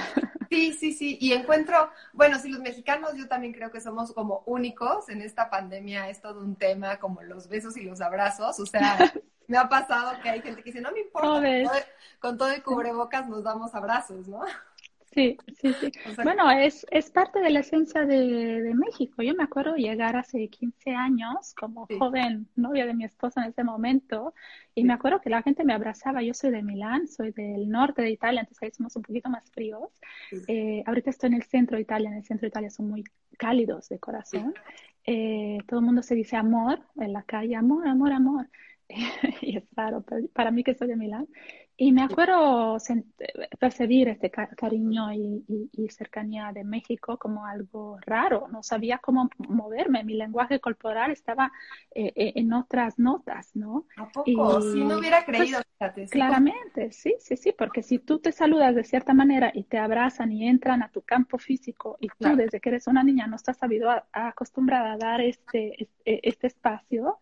sí, 0.49 0.73
sí, 0.73 0.91
sí. 0.93 1.17
Y 1.21 1.33
encuentro, 1.33 1.89
bueno, 2.13 2.39
si 2.39 2.49
los 2.49 2.61
mexicanos 2.61 3.15
yo 3.15 3.27
también 3.27 3.53
creo 3.53 3.71
que 3.71 3.81
somos 3.81 4.11
como 4.13 4.43
únicos 4.45 5.09
en 5.09 5.21
esta 5.21 5.49
pandemia, 5.49 6.09
es 6.09 6.21
todo 6.21 6.41
un 6.41 6.55
tema 6.55 6.97
como 6.97 7.21
los 7.21 7.47
besos 7.47 7.77
y 7.77 7.83
los 7.83 8.01
abrazos. 8.01 8.59
O 8.59 8.65
sea, 8.65 8.97
me 9.47 9.57
ha 9.57 9.69
pasado 9.69 10.19
que 10.21 10.29
hay 10.29 10.41
gente 10.41 10.63
que 10.63 10.71
dice, 10.71 10.81
no 10.81 10.91
me 10.91 11.01
importa, 11.01 11.41
con 12.19 12.37
todo, 12.37 12.49
el 12.49 12.63
cubrebocas 12.63 13.27
nos 13.27 13.43
damos 13.43 13.73
abrazos, 13.75 14.27
¿no? 14.27 14.41
Sí, 15.13 15.37
sí, 15.61 15.73
sí. 15.73 15.91
bueno, 16.23 16.49
es, 16.49 16.85
es 16.89 17.11
parte 17.11 17.39
de 17.39 17.49
la 17.51 17.59
esencia 17.59 18.05
de, 18.05 18.61
de, 18.63 18.73
México. 18.73 19.21
Yo 19.21 19.35
me 19.35 19.43
acuerdo 19.43 19.75
llegar 19.75 20.15
hace 20.15 20.47
15 20.47 20.91
años 20.91 21.53
como 21.55 21.87
joven 21.99 22.47
novia 22.55 22.85
de 22.85 22.93
mi 22.93 23.03
esposo 23.03 23.39
en 23.39 23.47
ese 23.47 23.63
momento 23.63 24.33
y 24.73 24.83
me 24.83 24.93
acuerdo 24.93 25.21
que 25.21 25.29
la 25.29 25.43
gente 25.43 25.63
me 25.63 25.73
abrazaba. 25.73 26.23
Yo 26.23 26.33
soy 26.33 26.51
de 26.51 26.63
Milán, 26.63 27.07
soy 27.07 27.31
del 27.31 27.69
norte 27.69 28.01
de 28.01 28.09
Italia, 28.09 28.41
entonces 28.41 28.63
ahí 28.63 28.71
somos 28.71 28.95
un 28.95 29.03
poquito 29.03 29.29
más 29.29 29.49
fríos. 29.51 29.89
Eh, 30.47 30.83
ahorita 30.85 31.11
estoy 31.11 31.27
en 31.27 31.35
el 31.35 31.43
centro 31.43 31.77
de 31.77 31.83
Italia, 31.83 32.09
en 32.09 32.15
el 32.15 32.23
centro 32.23 32.41
de 32.41 32.49
Italia 32.49 32.69
son 32.69 32.89
muy 32.89 33.03
cálidos 33.37 33.89
de 33.89 33.99
corazón. 33.99 34.53
Eh, 35.05 35.59
todo 35.67 35.79
el 35.79 35.85
mundo 35.85 36.01
se 36.01 36.15
dice 36.15 36.37
amor 36.37 36.79
en 36.95 37.13
la 37.13 37.23
calle, 37.23 37.55
amor, 37.55 37.87
amor, 37.87 38.11
amor. 38.11 38.49
y 39.41 39.57
es 39.57 39.63
raro 39.75 40.03
para 40.33 40.51
mí 40.51 40.63
que 40.63 40.73
soy 40.73 40.87
de 40.87 40.95
Milán. 40.95 41.27
Y 41.75 41.91
me 41.91 42.03
acuerdo 42.03 42.77
percibir 43.59 44.07
este 44.09 44.29
cariño 44.29 45.11
y, 45.11 45.89
cercanía 45.89 46.51
de 46.53 46.63
México 46.63 47.17
como 47.17 47.45
algo 47.45 47.97
raro. 48.05 48.47
No 48.51 48.63
sabía 48.63 48.99
cómo 48.99 49.29
moverme. 49.37 50.03
Mi 50.03 50.13
lenguaje 50.13 50.59
corporal 50.59 51.11
estaba 51.11 51.51
eh, 51.93 52.11
eh, 52.15 52.33
en 52.35 52.53
otras 52.53 52.97
notas, 52.99 53.55
¿no? 53.55 53.85
¿A 53.97 54.07
poco? 54.09 54.61
si 54.61 54.83
no 54.83 54.97
hubiera 54.97 55.25
pues, 55.25 55.37
creído, 55.37 55.59
Claramente, 56.09 56.91
sí, 56.91 57.15
sí, 57.19 57.35
sí, 57.35 57.53
porque 57.57 57.83
si 57.83 57.99
tú 57.99 58.19
te 58.19 58.31
saludas 58.31 58.75
de 58.75 58.83
cierta 58.83 59.13
manera 59.13 59.51
y 59.53 59.63
te 59.63 59.77
abrazan 59.77 60.31
y 60.31 60.47
entran 60.47 60.81
a 60.81 60.89
tu 60.89 61.01
campo 61.01 61.37
físico 61.37 61.97
y 61.99 62.07
tú 62.07 62.35
desde 62.35 62.61
que 62.61 62.69
eres 62.69 62.87
una 62.87 63.03
niña 63.03 63.27
no 63.27 63.35
estás 63.35 63.57
sabido 63.57 63.89
acostumbrada 64.13 64.93
a 64.93 64.97
dar 64.97 65.21
este, 65.21 65.83
este, 65.83 66.29
este 66.29 66.47
espacio, 66.47 67.17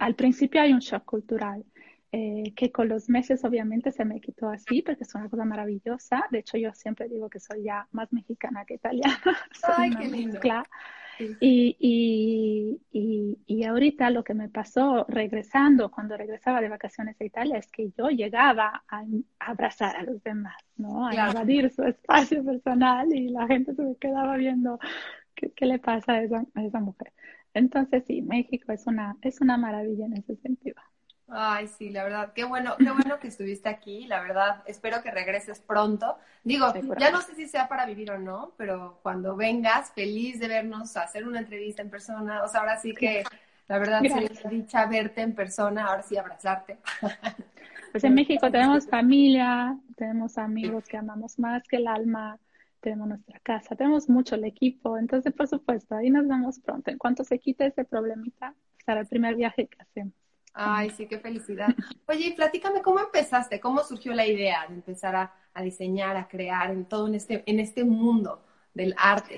al 0.00 0.14
principio 0.14 0.62
hay 0.62 0.72
un 0.72 0.80
shock 0.80 1.04
cultural. 1.04 1.64
Eh, 2.12 2.52
que 2.54 2.70
con 2.70 2.88
los 2.88 3.08
meses 3.08 3.44
obviamente 3.44 3.90
se 3.90 4.04
me 4.04 4.20
quitó 4.20 4.48
así, 4.48 4.80
porque 4.82 5.02
es 5.02 5.14
una 5.14 5.28
cosa 5.28 5.44
maravillosa. 5.44 6.26
De 6.30 6.38
hecho, 6.38 6.56
yo 6.56 6.72
siempre 6.72 7.08
digo 7.08 7.28
que 7.28 7.40
soy 7.40 7.64
ya 7.64 7.88
más 7.92 8.12
mexicana 8.12 8.64
que 8.64 8.74
italiana. 8.74 9.18
Ay, 9.76 9.90
qué 9.90 10.08
lindo. 10.08 10.40
Y, 11.18 11.76
y, 11.80 12.80
y, 12.92 13.38
y, 13.46 13.64
ahorita 13.64 14.10
lo 14.10 14.22
que 14.22 14.34
me 14.34 14.50
pasó 14.50 15.06
regresando, 15.08 15.90
cuando 15.90 16.16
regresaba 16.16 16.60
de 16.60 16.68
vacaciones 16.68 17.18
a 17.18 17.24
Italia, 17.24 17.56
es 17.56 17.70
que 17.72 17.90
yo 17.96 18.10
llegaba 18.10 18.84
a, 18.86 19.02
abrazar 19.38 19.96
a 19.96 20.02
los 20.02 20.22
demás, 20.22 20.56
¿no? 20.76 21.06
A 21.06 21.14
invadir 21.14 21.70
su 21.70 21.84
espacio 21.84 22.44
personal 22.44 23.08
y 23.14 23.28
la 23.28 23.46
gente 23.46 23.74
se 23.74 23.82
me 23.82 23.96
quedaba 23.96 24.36
viendo 24.36 24.78
qué, 25.34 25.50
qué 25.52 25.64
le 25.64 25.78
pasa 25.78 26.12
a 26.12 26.22
esa, 26.22 26.44
a 26.54 26.62
esa 26.62 26.80
mujer. 26.80 27.12
Entonces, 27.54 28.04
sí, 28.06 28.20
México 28.20 28.72
es 28.72 28.86
una, 28.86 29.16
es 29.22 29.40
una 29.40 29.56
maravilla 29.56 30.04
en 30.04 30.18
ese 30.18 30.36
sentido. 30.36 30.76
Ay, 31.28 31.66
sí, 31.66 31.90
la 31.90 32.04
verdad, 32.04 32.32
qué 32.32 32.44
bueno, 32.44 32.76
qué 32.78 32.90
bueno 32.90 33.18
que 33.18 33.28
estuviste 33.28 33.68
aquí, 33.68 34.06
la 34.06 34.20
verdad, 34.20 34.62
espero 34.66 35.02
que 35.02 35.10
regreses 35.10 35.58
pronto. 35.58 36.16
Digo, 36.44 36.72
ya 36.98 37.10
no 37.10 37.20
sé 37.20 37.34
si 37.34 37.48
sea 37.48 37.68
para 37.68 37.84
vivir 37.84 38.12
o 38.12 38.18
no, 38.18 38.52
pero 38.56 39.00
cuando 39.02 39.34
vengas, 39.34 39.90
feliz 39.90 40.38
de 40.38 40.46
vernos, 40.46 40.96
hacer 40.96 41.26
una 41.26 41.40
entrevista 41.40 41.82
en 41.82 41.90
persona, 41.90 42.44
o 42.44 42.48
sea, 42.48 42.60
ahora 42.60 42.78
sí 42.78 42.94
que, 42.94 43.24
la 43.66 43.78
verdad, 43.78 44.02
sería 44.02 44.30
una 44.40 44.50
dicha 44.50 44.86
verte 44.86 45.22
en 45.22 45.34
persona, 45.34 45.86
ahora 45.86 46.02
sí 46.02 46.16
abrazarte. 46.16 46.78
Pues 47.92 48.04
en 48.04 48.14
México 48.14 48.50
tenemos 48.50 48.86
familia, 48.86 49.74
tenemos 49.96 50.36
amigos 50.36 50.84
que 50.84 50.98
amamos 50.98 51.38
más 51.38 51.62
que 51.66 51.76
el 51.76 51.86
alma, 51.86 52.38
tenemos 52.80 53.08
nuestra 53.08 53.40
casa, 53.40 53.74
tenemos 53.74 54.10
mucho 54.10 54.34
el 54.34 54.44
equipo, 54.44 54.98
entonces, 54.98 55.32
por 55.32 55.48
supuesto, 55.48 55.94
ahí 55.94 56.10
nos 56.10 56.28
vemos 56.28 56.60
pronto. 56.60 56.90
En 56.90 56.98
cuanto 56.98 57.24
se 57.24 57.38
quite 57.38 57.64
ese 57.64 57.86
problemita, 57.86 58.54
será 58.84 59.00
el 59.00 59.06
primer 59.06 59.34
viaje 59.34 59.66
que 59.68 59.80
hacemos. 59.80 60.25
Ay, 60.58 60.88
sí, 60.88 61.06
qué 61.06 61.18
felicidad. 61.18 61.68
Oye, 62.08 62.32
platícame 62.34 62.80
cómo 62.80 62.98
empezaste, 62.98 63.60
cómo 63.60 63.84
surgió 63.84 64.14
la 64.14 64.26
idea 64.26 64.66
de 64.66 64.74
empezar 64.74 65.14
a, 65.14 65.62
diseñar, 65.62 66.16
a 66.16 66.28
crear 66.28 66.70
en 66.70 66.86
todo 66.86 67.08
en 67.08 67.14
este, 67.14 67.42
en 67.46 67.60
este 67.60 67.84
mundo 67.84 68.42
del 68.72 68.94
arte. 68.96 69.36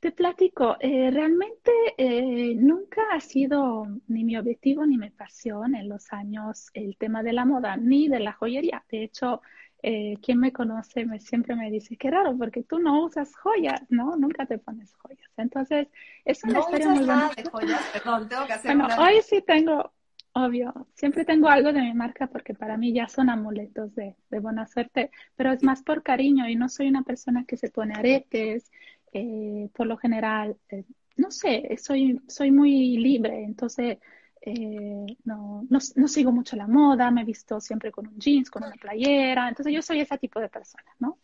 Te 0.00 0.10
platico, 0.10 0.76
eh, 0.80 1.10
realmente 1.10 1.70
eh, 1.98 2.54
nunca 2.54 3.02
ha 3.12 3.20
sido 3.20 3.86
ni 4.08 4.24
mi 4.24 4.38
objetivo 4.38 4.86
ni 4.86 4.96
mi 4.96 5.10
pasión 5.10 5.74
en 5.74 5.88
los 5.88 6.12
años 6.14 6.70
el 6.72 6.96
tema 6.96 7.22
de 7.22 7.34
la 7.34 7.44
moda 7.44 7.76
ni 7.76 8.08
de 8.08 8.20
la 8.20 8.32
joyería. 8.32 8.82
De 8.90 9.04
hecho, 9.04 9.42
eh, 9.82 10.16
quien 10.22 10.38
me 10.38 10.52
conoce 10.52 11.04
me, 11.04 11.18
siempre 11.18 11.56
me 11.56 11.70
dice, 11.70 11.96
qué 11.96 12.10
raro, 12.10 12.36
porque 12.38 12.62
tú 12.62 12.78
no 12.78 13.04
usas 13.04 13.34
joyas, 13.36 13.82
¿no? 13.88 14.16
Nunca 14.16 14.46
te 14.46 14.58
pones 14.58 14.94
joyas. 14.94 15.28
Entonces, 15.36 15.88
es 16.24 16.44
una 16.44 16.54
no 16.54 16.60
historia 16.60 16.88
muy 16.88 17.04
nada 17.04 17.30
de 17.36 17.50
joyas, 17.50 17.82
perdón, 17.92 18.28
tengo 18.28 18.46
que 18.46 18.52
hacer 18.52 18.76
Bueno, 18.76 18.94
hoy 19.02 19.20
sí 19.22 19.42
tengo, 19.42 19.92
obvio, 20.34 20.86
siempre 20.94 21.24
tengo 21.24 21.48
algo 21.48 21.72
de 21.72 21.80
mi 21.80 21.94
marca 21.94 22.28
porque 22.28 22.54
para 22.54 22.76
mí 22.76 22.92
ya 22.92 23.08
son 23.08 23.28
amuletos 23.28 23.94
de, 23.96 24.14
de 24.30 24.38
buena 24.38 24.68
suerte, 24.68 25.10
pero 25.34 25.52
es 25.52 25.64
más 25.64 25.82
por 25.82 26.04
cariño 26.04 26.48
y 26.48 26.54
no 26.54 26.68
soy 26.68 26.88
una 26.88 27.02
persona 27.02 27.44
que 27.44 27.56
se 27.56 27.70
pone 27.70 27.94
aretes, 27.94 28.70
eh, 29.12 29.68
por 29.74 29.88
lo 29.88 29.96
general, 29.96 30.56
eh, 30.68 30.84
no 31.16 31.30
sé, 31.30 31.76
soy, 31.76 32.20
soy 32.28 32.52
muy 32.52 32.96
libre, 32.96 33.42
entonces 33.42 33.98
eh, 34.44 35.16
no, 35.24 35.64
no, 35.70 35.78
no, 35.94 36.08
sigo 36.08 36.32
mucho 36.32 36.56
la 36.56 36.66
moda, 36.66 37.12
me 37.12 37.22
he 37.22 37.24
visto 37.24 37.60
siempre 37.60 37.92
con 37.92 38.08
un 38.08 38.18
jeans, 38.18 38.50
con 38.50 38.64
una 38.64 38.74
playera, 38.74 39.48
entonces 39.48 39.72
yo 39.72 39.82
soy 39.82 40.00
ese 40.00 40.18
tipo 40.18 40.40
de 40.40 40.48
persona, 40.48 40.90
¿no? 40.98 41.18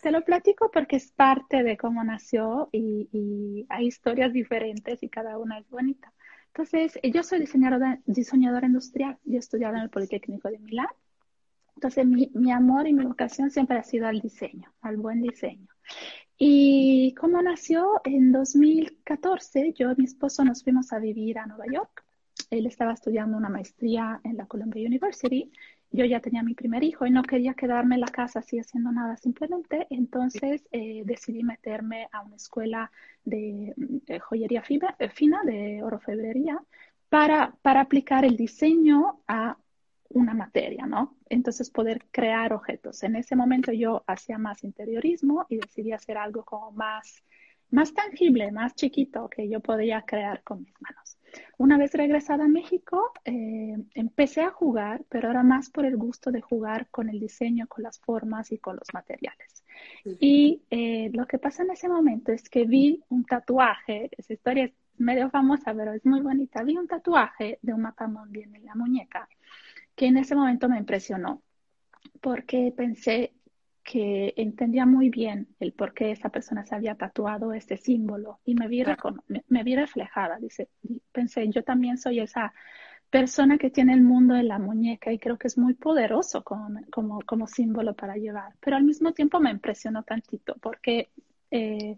Se 0.00 0.12
lo 0.12 0.24
platico 0.24 0.70
porque 0.70 0.94
es 0.94 1.10
parte 1.10 1.64
de 1.64 1.76
cómo 1.76 2.04
nació 2.04 2.68
y, 2.70 3.08
y, 3.10 3.66
hay 3.68 3.86
historias 3.86 4.32
diferentes 4.32 5.02
y 5.02 5.08
cada 5.08 5.36
una 5.36 5.58
es 5.58 5.68
bonita. 5.68 6.12
Entonces, 6.46 6.96
yo 7.02 7.24
soy 7.24 7.40
diseñadora, 7.40 7.98
diseñadora 8.06 8.68
industrial, 8.68 9.18
yo 9.24 9.36
he 9.36 9.38
estudiado 9.38 9.74
en 9.74 9.82
el 9.82 9.90
Politécnico 9.90 10.48
de 10.48 10.60
Milán, 10.60 10.88
entonces 11.74 12.06
mi, 12.06 12.30
mi 12.34 12.52
amor 12.52 12.86
y 12.86 12.92
mi 12.92 13.04
vocación 13.04 13.50
siempre 13.50 13.78
ha 13.78 13.82
sido 13.82 14.06
al 14.06 14.20
diseño, 14.20 14.72
al 14.80 14.96
buen 14.96 15.22
diseño. 15.22 15.66
Y 16.38 17.14
cómo 17.18 17.42
nació 17.42 18.00
en 18.04 18.30
2014, 18.30 19.72
yo 19.72 19.90
y 19.90 19.94
mi 19.96 20.04
esposo 20.04 20.44
nos 20.44 20.62
fuimos 20.62 20.92
a 20.92 21.00
vivir 21.00 21.38
a 21.38 21.46
Nueva 21.46 21.66
York 21.66 22.04
él 22.50 22.66
estaba 22.66 22.92
estudiando 22.92 23.36
una 23.36 23.48
maestría 23.48 24.20
en 24.24 24.36
la 24.36 24.46
Columbia 24.46 24.86
University. 24.86 25.50
Yo 25.92 26.04
ya 26.04 26.20
tenía 26.20 26.42
mi 26.42 26.54
primer 26.54 26.84
hijo 26.84 27.06
y 27.06 27.10
no 27.10 27.22
quería 27.22 27.54
quedarme 27.54 27.94
en 27.94 28.02
la 28.02 28.08
casa 28.08 28.40
así 28.40 28.58
haciendo 28.58 28.92
nada 28.92 29.16
simplemente. 29.16 29.86
Entonces 29.90 30.62
eh, 30.72 31.02
decidí 31.04 31.42
meterme 31.42 32.08
a 32.12 32.22
una 32.22 32.36
escuela 32.36 32.90
de, 33.24 33.74
joyería 34.20 34.62
eh, 34.98 35.08
fina, 35.08 35.42
de 35.44 35.82
orofebrería, 35.82 36.60
para, 37.08 37.54
para 37.62 37.80
aplicar 37.80 38.24
el 38.24 38.36
diseño 38.36 39.20
a 39.26 39.56
una 40.10 40.34
materia, 40.34 40.86
¿no? 40.86 41.16
Entonces 41.28 41.70
poder 41.70 42.04
crear 42.10 42.52
objetos. 42.52 43.02
En 43.04 43.16
ese 43.16 43.36
momento 43.36 43.72
yo 43.72 44.02
hacía 44.06 44.38
más 44.38 44.64
interiorismo 44.64 45.46
y 45.48 45.56
decidí 45.58 45.92
hacer 45.92 46.18
algo 46.18 46.44
como 46.44 46.72
más, 46.72 47.22
más 47.70 47.94
tangible, 47.94 48.50
más 48.50 48.74
chiquito 48.74 49.28
que 49.28 49.48
yo 49.48 49.60
podía 49.60 50.02
crear 50.02 50.42
con 50.42 50.62
mis 50.62 50.74
manos. 50.80 51.19
Una 51.58 51.76
vez 51.78 51.92
regresada 51.92 52.44
a 52.44 52.48
México, 52.48 53.12
eh, 53.24 53.76
empecé 53.94 54.42
a 54.42 54.50
jugar, 54.50 55.04
pero 55.08 55.30
era 55.30 55.42
más 55.42 55.70
por 55.70 55.84
el 55.84 55.96
gusto 55.96 56.30
de 56.30 56.40
jugar 56.40 56.88
con 56.90 57.08
el 57.08 57.20
diseño, 57.20 57.66
con 57.66 57.82
las 57.82 57.98
formas 58.00 58.50
y 58.52 58.58
con 58.58 58.76
los 58.76 58.92
materiales. 58.92 59.64
Y 60.04 60.62
eh, 60.70 61.10
lo 61.12 61.26
que 61.26 61.38
pasa 61.38 61.62
en 61.62 61.70
ese 61.70 61.88
momento 61.88 62.32
es 62.32 62.48
que 62.48 62.64
vi 62.64 63.02
un 63.08 63.24
tatuaje, 63.24 64.10
esa 64.16 64.32
historia 64.32 64.64
es 64.64 64.72
medio 64.98 65.30
famosa, 65.30 65.74
pero 65.74 65.92
es 65.92 66.04
muy 66.04 66.20
bonita, 66.20 66.62
vi 66.62 66.76
un 66.76 66.86
tatuaje 66.86 67.58
de 67.62 67.74
un 67.74 67.82
mapamundi 67.82 68.42
en 68.42 68.64
la 68.64 68.74
muñeca, 68.74 69.28
que 69.94 70.06
en 70.06 70.18
ese 70.18 70.34
momento 70.34 70.68
me 70.68 70.78
impresionó, 70.78 71.42
porque 72.20 72.72
pensé, 72.76 73.32
que 73.90 74.34
entendía 74.36 74.86
muy 74.86 75.10
bien 75.10 75.48
el 75.58 75.72
por 75.72 75.92
qué 75.92 76.12
esa 76.12 76.28
persona 76.28 76.64
se 76.64 76.76
había 76.76 76.94
tatuado 76.94 77.52
este 77.52 77.76
símbolo 77.76 78.38
y 78.44 78.54
me 78.54 78.68
vi, 78.68 78.84
me, 79.48 79.64
vi 79.64 79.74
reflejada. 79.74 80.38
Dice, 80.38 80.68
pensé, 81.10 81.48
yo 81.48 81.64
también 81.64 81.98
soy 81.98 82.20
esa 82.20 82.54
persona 83.10 83.58
que 83.58 83.68
tiene 83.68 83.92
el 83.94 84.02
mundo 84.02 84.36
en 84.36 84.46
la 84.46 84.60
muñeca 84.60 85.12
y 85.12 85.18
creo 85.18 85.36
que 85.38 85.48
es 85.48 85.58
muy 85.58 85.74
poderoso 85.74 86.44
como, 86.44 86.68
como, 86.92 87.20
como 87.22 87.48
símbolo 87.48 87.94
para 87.94 88.14
llevar. 88.14 88.52
Pero 88.60 88.76
al 88.76 88.84
mismo 88.84 89.12
tiempo 89.12 89.40
me 89.40 89.50
impresionó 89.50 90.04
tantito 90.04 90.54
porque 90.60 91.10
eh, 91.50 91.96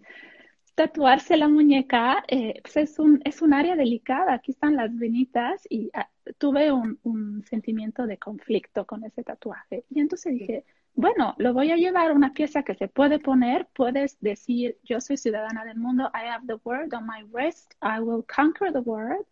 tatuarse 0.75 1.37
la 1.37 1.49
muñeca 1.49 2.25
eh, 2.27 2.63
pues 2.63 2.79
es, 2.79 2.99
un, 2.99 3.21
es 3.27 3.43
un 3.43 3.53
área 3.53 3.77
delicada. 3.77 4.33
Aquí 4.33 4.53
están 4.53 4.77
las 4.77 4.97
venitas 4.97 5.67
y 5.69 5.91
tuve 6.39 6.73
un, 6.73 6.99
un, 7.03 7.45
sentimiento 7.45 8.07
de 8.07 8.17
conflicto 8.17 8.87
con 8.87 9.05
ese 9.05 9.23
tatuaje. 9.23 9.85
Y 9.91 10.01
entonces 10.01 10.33
dije, 10.33 10.65
bueno, 10.95 11.35
lo 11.39 11.55
voy 11.55 11.71
a 11.71 11.77
llevar 11.77 12.11
a 12.11 12.15
una 12.15 12.33
pieza 12.33 12.63
que 12.63 12.75
se 12.75 12.89
puede 12.89 13.19
poner, 13.19 13.67
puedes 13.73 14.21
decir, 14.21 14.77
yo 14.85 15.01
soy 15.01 15.17
ciudadana 15.17 15.65
del 15.65 15.79
mundo, 15.79 16.11
I 16.15 16.29
have 16.29 16.47
the 16.47 16.61
word 16.65 16.93
on 16.95 17.07
my 17.07 17.23
wrist, 17.33 17.75
I 17.83 18.01
will 18.01 18.25
conquer 18.25 18.73
the 18.73 18.81
world. 18.81 19.27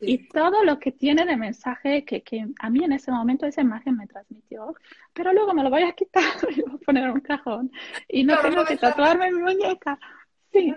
Y 0.00 0.28
todo 0.28 0.62
lo 0.62 0.78
que 0.78 0.92
tiene 0.92 1.24
de 1.24 1.36
mensaje 1.36 2.04
que, 2.04 2.22
que, 2.22 2.46
a 2.60 2.70
mí 2.70 2.84
en 2.84 2.92
ese 2.92 3.10
momento 3.10 3.46
esa 3.46 3.62
imagen 3.62 3.96
me 3.96 4.06
transmitió, 4.06 4.74
pero 5.14 5.32
luego 5.32 5.54
me 5.54 5.62
lo 5.62 5.70
voy 5.70 5.82
a 5.82 5.92
quitar 5.92 6.22
y 6.56 6.62
voy 6.62 6.74
a 6.74 6.84
poner 6.84 7.04
en 7.04 7.10
un 7.10 7.20
cajón 7.20 7.72
y 8.08 8.22
no 8.22 8.38
tengo 8.40 8.64
que 8.64 8.76
tatuarme 8.76 9.32
mi 9.32 9.42
muñeca. 9.42 9.98
Sí. 10.52 10.74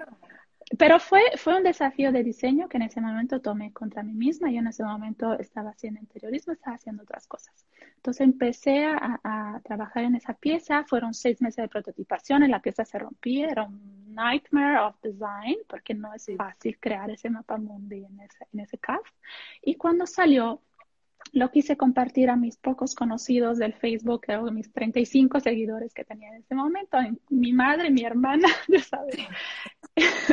Pero 0.78 1.00
fue, 1.00 1.22
fue 1.36 1.58
un 1.58 1.64
desafío 1.64 2.12
de 2.12 2.24
diseño 2.24 2.70
que 2.70 2.78
en 2.78 2.84
ese 2.84 3.02
momento 3.02 3.42
tomé 3.42 3.74
contra 3.74 4.04
mí 4.04 4.14
misma. 4.14 4.52
Yo 4.52 4.60
en 4.60 4.68
ese 4.68 4.84
momento 4.84 5.34
estaba 5.34 5.72
haciendo 5.72 6.00
interiorismo, 6.00 6.54
estaba 6.54 6.76
haciendo 6.76 7.04
otras 7.04 7.28
cosas. 7.28 7.66
Entonces 7.96 8.22
empecé 8.22 8.86
a, 8.86 9.20
a 9.24 9.60
trabajar 9.62 10.04
en 10.04 10.16
esa 10.16 10.34
pieza. 10.34 10.84
Fueron 10.86 11.14
seis 11.14 11.42
meses 11.42 11.64
de 11.64 11.68
prototipación. 11.70 12.50
La 12.50 12.62
pieza 12.62 12.86
se 12.86 13.00
rompía. 13.00 13.50
Era 13.50 13.64
un 13.64 14.14
nightmare 14.14 14.80
of 14.80 14.96
design 15.02 15.58
porque 15.68 15.94
no 15.96 16.14
es 16.14 16.28
fácil 16.38 16.78
crear 16.80 17.10
ese 17.10 17.30
mapa 17.30 17.58
mundi 17.58 18.06
en 18.06 18.20
ese, 18.20 18.46
en 18.54 18.60
ese 18.60 18.78
CAF. 18.78 19.02
Y 19.64 19.76
cuando 19.76 20.06
salió, 20.06 20.62
lo 21.34 21.52
quise 21.52 21.78
compartir 21.78 22.30
a 22.30 22.36
mis 22.36 22.58
pocos 22.58 22.96
conocidos 22.96 23.58
del 23.58 23.74
Facebook, 23.74 24.26
o 24.30 24.52
mis 24.52 24.72
35 24.72 25.40
seguidores 25.40 25.94
que 25.94 26.04
tenía 26.04 26.30
en 26.30 26.36
ese 26.36 26.56
momento, 26.56 26.98
mi 27.30 27.54
madre, 27.54 27.92
mi 27.92 28.04
hermana, 28.04 28.48
ya 28.68 28.82
sabes. 28.82 29.16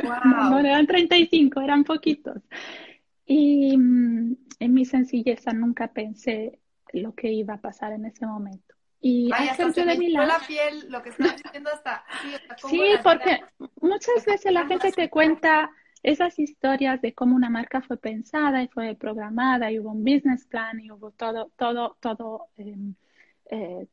Wow. 0.03 0.51
no, 0.51 0.59
eran 0.59 0.87
35, 0.87 1.61
eran 1.61 1.85
poquitos. 1.85 2.43
Y 3.25 3.77
mm, 3.77 4.37
en 4.61 4.75
mi 4.75 4.85
sencilleza 4.85 5.53
nunca 5.53 5.89
pensé 5.89 6.61
lo 6.93 7.15
que 7.15 7.33
iba 7.33 7.55
a 7.55 7.61
pasar 7.61 7.93
en 7.93 8.07
ese 8.07 8.27
momento. 8.27 8.75
Y 9.01 9.31
Ay, 9.33 9.49
hasta 9.49 9.73
se 9.73 9.85
de 9.85 9.99
mi 9.99 10.09
lado, 10.11 10.27
la 10.27 10.47
piel, 10.47 10.87
lo 10.89 11.03
que 11.03 11.11
estás 11.11 11.37
diciendo 11.43 11.71
hasta... 11.73 12.05
Sí, 12.23 12.35
sí 12.69 12.83
porque 13.03 13.41
muchas 13.81 14.25
veces 14.25 14.53
la 14.53 14.67
gente 14.67 14.91
te 14.93 15.11
cuenta 15.11 15.71
esas 16.03 16.39
historias 16.39 17.01
de 17.03 17.15
cómo 17.15 17.37
una 17.37 17.51
marca 17.51 17.83
fue 17.83 17.97
pensada 17.97 18.63
y 18.63 18.69
fue 18.69 18.95
programada 18.95 19.71
y 19.71 19.79
hubo 19.79 19.91
un 19.91 20.05
business 20.05 20.47
plan 20.47 20.81
y 20.81 20.91
hubo 20.91 21.11
todo, 21.11 21.51
todo, 21.57 21.97
todo, 22.01 22.49
eh, 22.57 22.77
eh, 23.51 23.87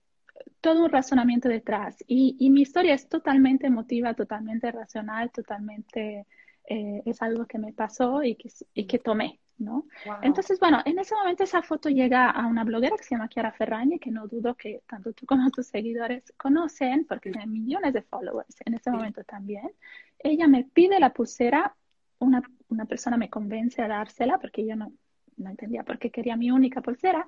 todo 0.61 0.85
un 0.85 0.91
razonamiento 0.91 1.49
detrás. 1.49 1.97
Y, 2.07 2.35
y, 2.39 2.49
mi 2.49 2.61
historia 2.61 2.93
es 2.93 3.07
totalmente 3.09 3.67
emotiva, 3.67 4.13
totalmente 4.13 4.71
racional, 4.71 5.31
totalmente 5.31 6.25
eh, 6.67 7.01
es 7.05 7.21
algo 7.21 7.45
que 7.45 7.57
me 7.57 7.73
pasó 7.73 8.23
y 8.23 8.35
que, 8.35 8.49
y 8.73 8.85
que 8.85 8.99
tomé. 8.99 9.39
¿no? 9.57 9.85
Wow. 10.05 10.15
Entonces, 10.23 10.59
bueno, 10.59 10.81
en 10.83 10.99
ese 10.99 11.15
momento 11.15 11.43
esa 11.43 11.61
foto 11.61 11.89
llega 11.89 12.29
a 12.29 12.47
una 12.47 12.63
bloguera 12.63 12.97
que 12.97 13.03
se 13.03 13.11
llama 13.11 13.29
Chiara 13.29 13.51
Ferragni, 13.51 13.99
que 13.99 14.11
no 14.11 14.27
dudo 14.27 14.55
que 14.55 14.81
tanto 14.87 15.13
tú 15.13 15.25
como 15.25 15.49
tus 15.51 15.67
seguidores 15.67 16.33
conocen, 16.37 17.05
porque 17.05 17.31
tiene 17.31 17.47
millones 17.47 17.93
de 17.93 18.01
followers 18.01 18.55
en 18.65 18.73
ese 18.73 18.91
momento 18.91 19.23
también. 19.23 19.71
Ella 20.19 20.47
me 20.47 20.63
pide 20.63 20.99
la 20.99 21.13
pulsera 21.13 21.75
una, 22.19 22.41
una, 22.69 22.85
persona 22.85 23.17
me 23.17 23.29
convence 23.29 23.81
a 23.81 23.87
dársela 23.87 24.37
porque 24.39 24.65
yo 24.65 24.75
no, 24.75 24.93
no 25.37 25.49
entendía 25.49 25.83
por 25.83 25.99
qué 25.99 26.09
quería 26.09 26.35
mi 26.37 26.51
única 26.51 26.81
pulsera. 26.81 27.27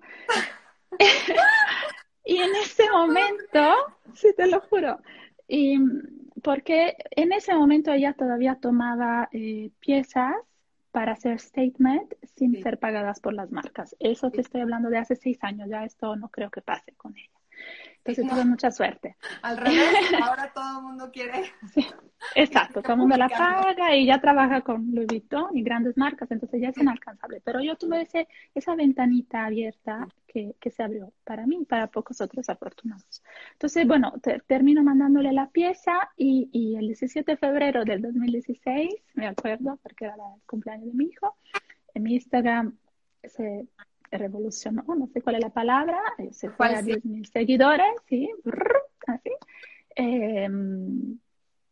y 2.26 2.38
en 2.38 2.56
ese 2.56 2.90
momento, 2.90 3.76
sí 4.14 4.34
te 4.36 4.48
lo 4.48 4.62
juro, 4.62 5.00
y 5.48 5.78
porque 6.42 6.96
en 7.12 7.32
ese 7.34 7.56
momento 7.56 7.92
ella 7.92 8.14
todavía 8.14 8.56
tomaba 8.56 9.30
eh, 9.32 9.72
piezas 9.80 10.36
para 10.92 11.14
hacer 11.14 11.40
statement 11.40 12.14
sin 12.36 12.54
sí. 12.54 12.62
ser 12.62 12.80
pagadas 12.80 13.20
por 13.20 13.34
las 13.34 13.52
marcas. 13.52 13.96
Eso 14.00 14.32
te 14.32 14.42
estoy 14.42 14.62
hablando 14.62 14.90
de 14.90 14.98
hace 14.98 15.16
seis 15.16 15.38
años, 15.42 15.70
ya 15.70 15.84
esto 15.84 16.16
no 16.16 16.30
creo 16.30 16.50
que 16.50 16.62
pase 16.62 16.94
con 16.94 17.18
ella. 17.18 17.30
Entonces 18.06 18.26
no. 18.26 18.34
tuve 18.34 18.46
mucha 18.46 18.70
suerte. 18.70 19.16
Al 19.42 19.58
revés, 19.58 19.74
ahora 20.24 20.52
todo 20.54 20.78
el 20.78 20.84
mundo 20.84 21.10
quiere. 21.12 21.44
Sí, 21.74 21.88
exacto, 22.36 22.84
todo 22.84 22.94
el 22.94 23.00
mundo 23.00 23.18
la 23.18 23.30
paga 23.30 23.96
y 23.96 24.06
ya 24.06 24.22
trabaja 24.22 24.62
con 24.62 24.94
Louis 24.94 25.08
Vuitton 25.08 25.58
y 25.58 25.64
grandes 25.64 25.98
marcas, 25.98 26.30
entonces 26.30 26.62
ya 26.62 26.70
es 26.70 26.78
inalcanzable. 26.78 27.42
Pero 27.44 27.62
yo 27.62 27.76
tuve 27.76 28.02
ese, 28.02 28.28
esa 28.54 28.76
ventanita 28.76 29.46
abierta 29.46 30.08
que, 30.28 30.56
que 30.60 30.70
se 30.70 30.84
abrió 30.84 31.14
para 31.24 31.48
mí 31.48 31.58
y 31.62 31.66
para 31.66 31.88
pocos 31.88 32.22
otros 32.22 32.48
afortunados. 32.48 33.24
Entonces, 33.54 33.88
bueno, 33.88 34.14
te, 34.22 34.40
termino 34.46 34.84
mandándole 34.84 35.34
la 35.34 35.50
pieza 35.50 35.94
y, 36.16 36.50
y, 36.52 36.76
el 36.76 36.86
17 36.86 37.32
de 37.32 37.38
febrero 37.38 37.86
del 37.86 38.04
2016, 38.04 38.94
me 39.16 39.26
acuerdo 39.26 39.80
porque 39.82 40.06
era 40.06 40.14
el 40.14 40.42
cumpleaños 40.46 40.90
de 40.90 40.94
mi 40.94 41.06
hijo, 41.06 41.36
en 41.96 42.04
mi 42.04 42.14
Instagram 42.14 42.78
se 43.24 43.66
revolucionó, 44.18 44.84
no 44.88 45.08
sé 45.08 45.22
cuál 45.22 45.36
es 45.36 45.42
la 45.42 45.50
palabra, 45.50 46.00
eh, 46.18 46.32
se 46.32 46.50
fue 46.50 46.68
a 46.68 46.82
10.000 46.82 47.26
seguidores, 47.26 47.88
sí, 48.08 48.30
así. 49.08 49.32
Eh, 49.96 50.48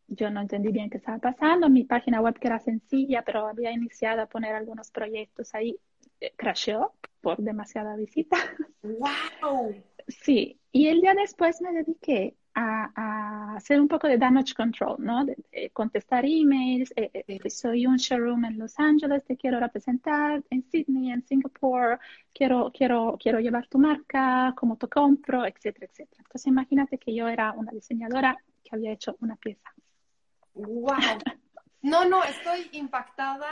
yo 0.07 0.29
no 0.29 0.41
entendí 0.41 0.71
bien 0.71 0.89
qué 0.89 0.97
estaba 0.97 1.17
pasando, 1.17 1.69
mi 1.69 1.83
página 1.83 2.21
web 2.21 2.37
que 2.39 2.47
era 2.47 2.59
sencilla, 2.59 3.23
pero 3.23 3.47
había 3.47 3.71
iniciado 3.71 4.21
a 4.21 4.27
poner 4.27 4.55
algunos 4.55 4.91
proyectos 4.91 5.53
ahí, 5.55 5.77
eh, 6.19 6.33
crasheó 6.35 6.93
por 7.21 7.37
demasiada 7.37 7.95
visita. 7.95 8.37
¡Wow! 8.81 9.75
Sí, 10.07 10.59
y 10.71 10.87
el 10.87 11.01
día 11.01 11.13
después 11.13 11.61
me 11.61 11.71
dediqué 11.71 12.35
a, 12.55 12.91
a, 12.95 13.55
hacer 13.55 13.79
un 13.79 13.87
poco 13.87 14.07
de 14.07 14.17
damage 14.17 14.53
control, 14.53 14.95
¿no? 14.99 15.25
De, 15.25 15.37
de 15.51 15.69
contestar 15.71 16.25
emails. 16.25 16.93
Eh, 16.95 17.23
eh, 17.27 17.49
soy 17.49 17.85
un 17.85 17.97
showroom 17.97 18.45
en 18.45 18.57
Los 18.59 18.79
Ángeles, 18.79 19.23
te 19.25 19.37
quiero 19.37 19.59
representar 19.59 20.43
en 20.49 20.63
Sydney, 20.63 21.11
en 21.11 21.25
Singapur, 21.25 21.99
quiero, 22.33 22.71
quiero, 22.73 23.17
quiero 23.21 23.39
llevar 23.39 23.67
tu 23.67 23.79
marca, 23.79 24.53
cómo 24.55 24.77
te 24.77 24.87
compro, 24.87 25.45
etcétera, 25.45 25.87
etcétera. 25.89 26.23
Entonces 26.25 26.47
imagínate 26.47 26.97
que 26.97 27.13
yo 27.13 27.27
era 27.27 27.51
una 27.53 27.71
diseñadora 27.71 28.37
que 28.63 28.75
había 28.75 28.91
hecho 28.91 29.17
una 29.21 29.35
pieza. 29.35 29.73
¡Wow! 30.53 30.93
No, 31.83 32.05
no, 32.05 32.23
estoy 32.23 32.69
impactada. 32.71 33.45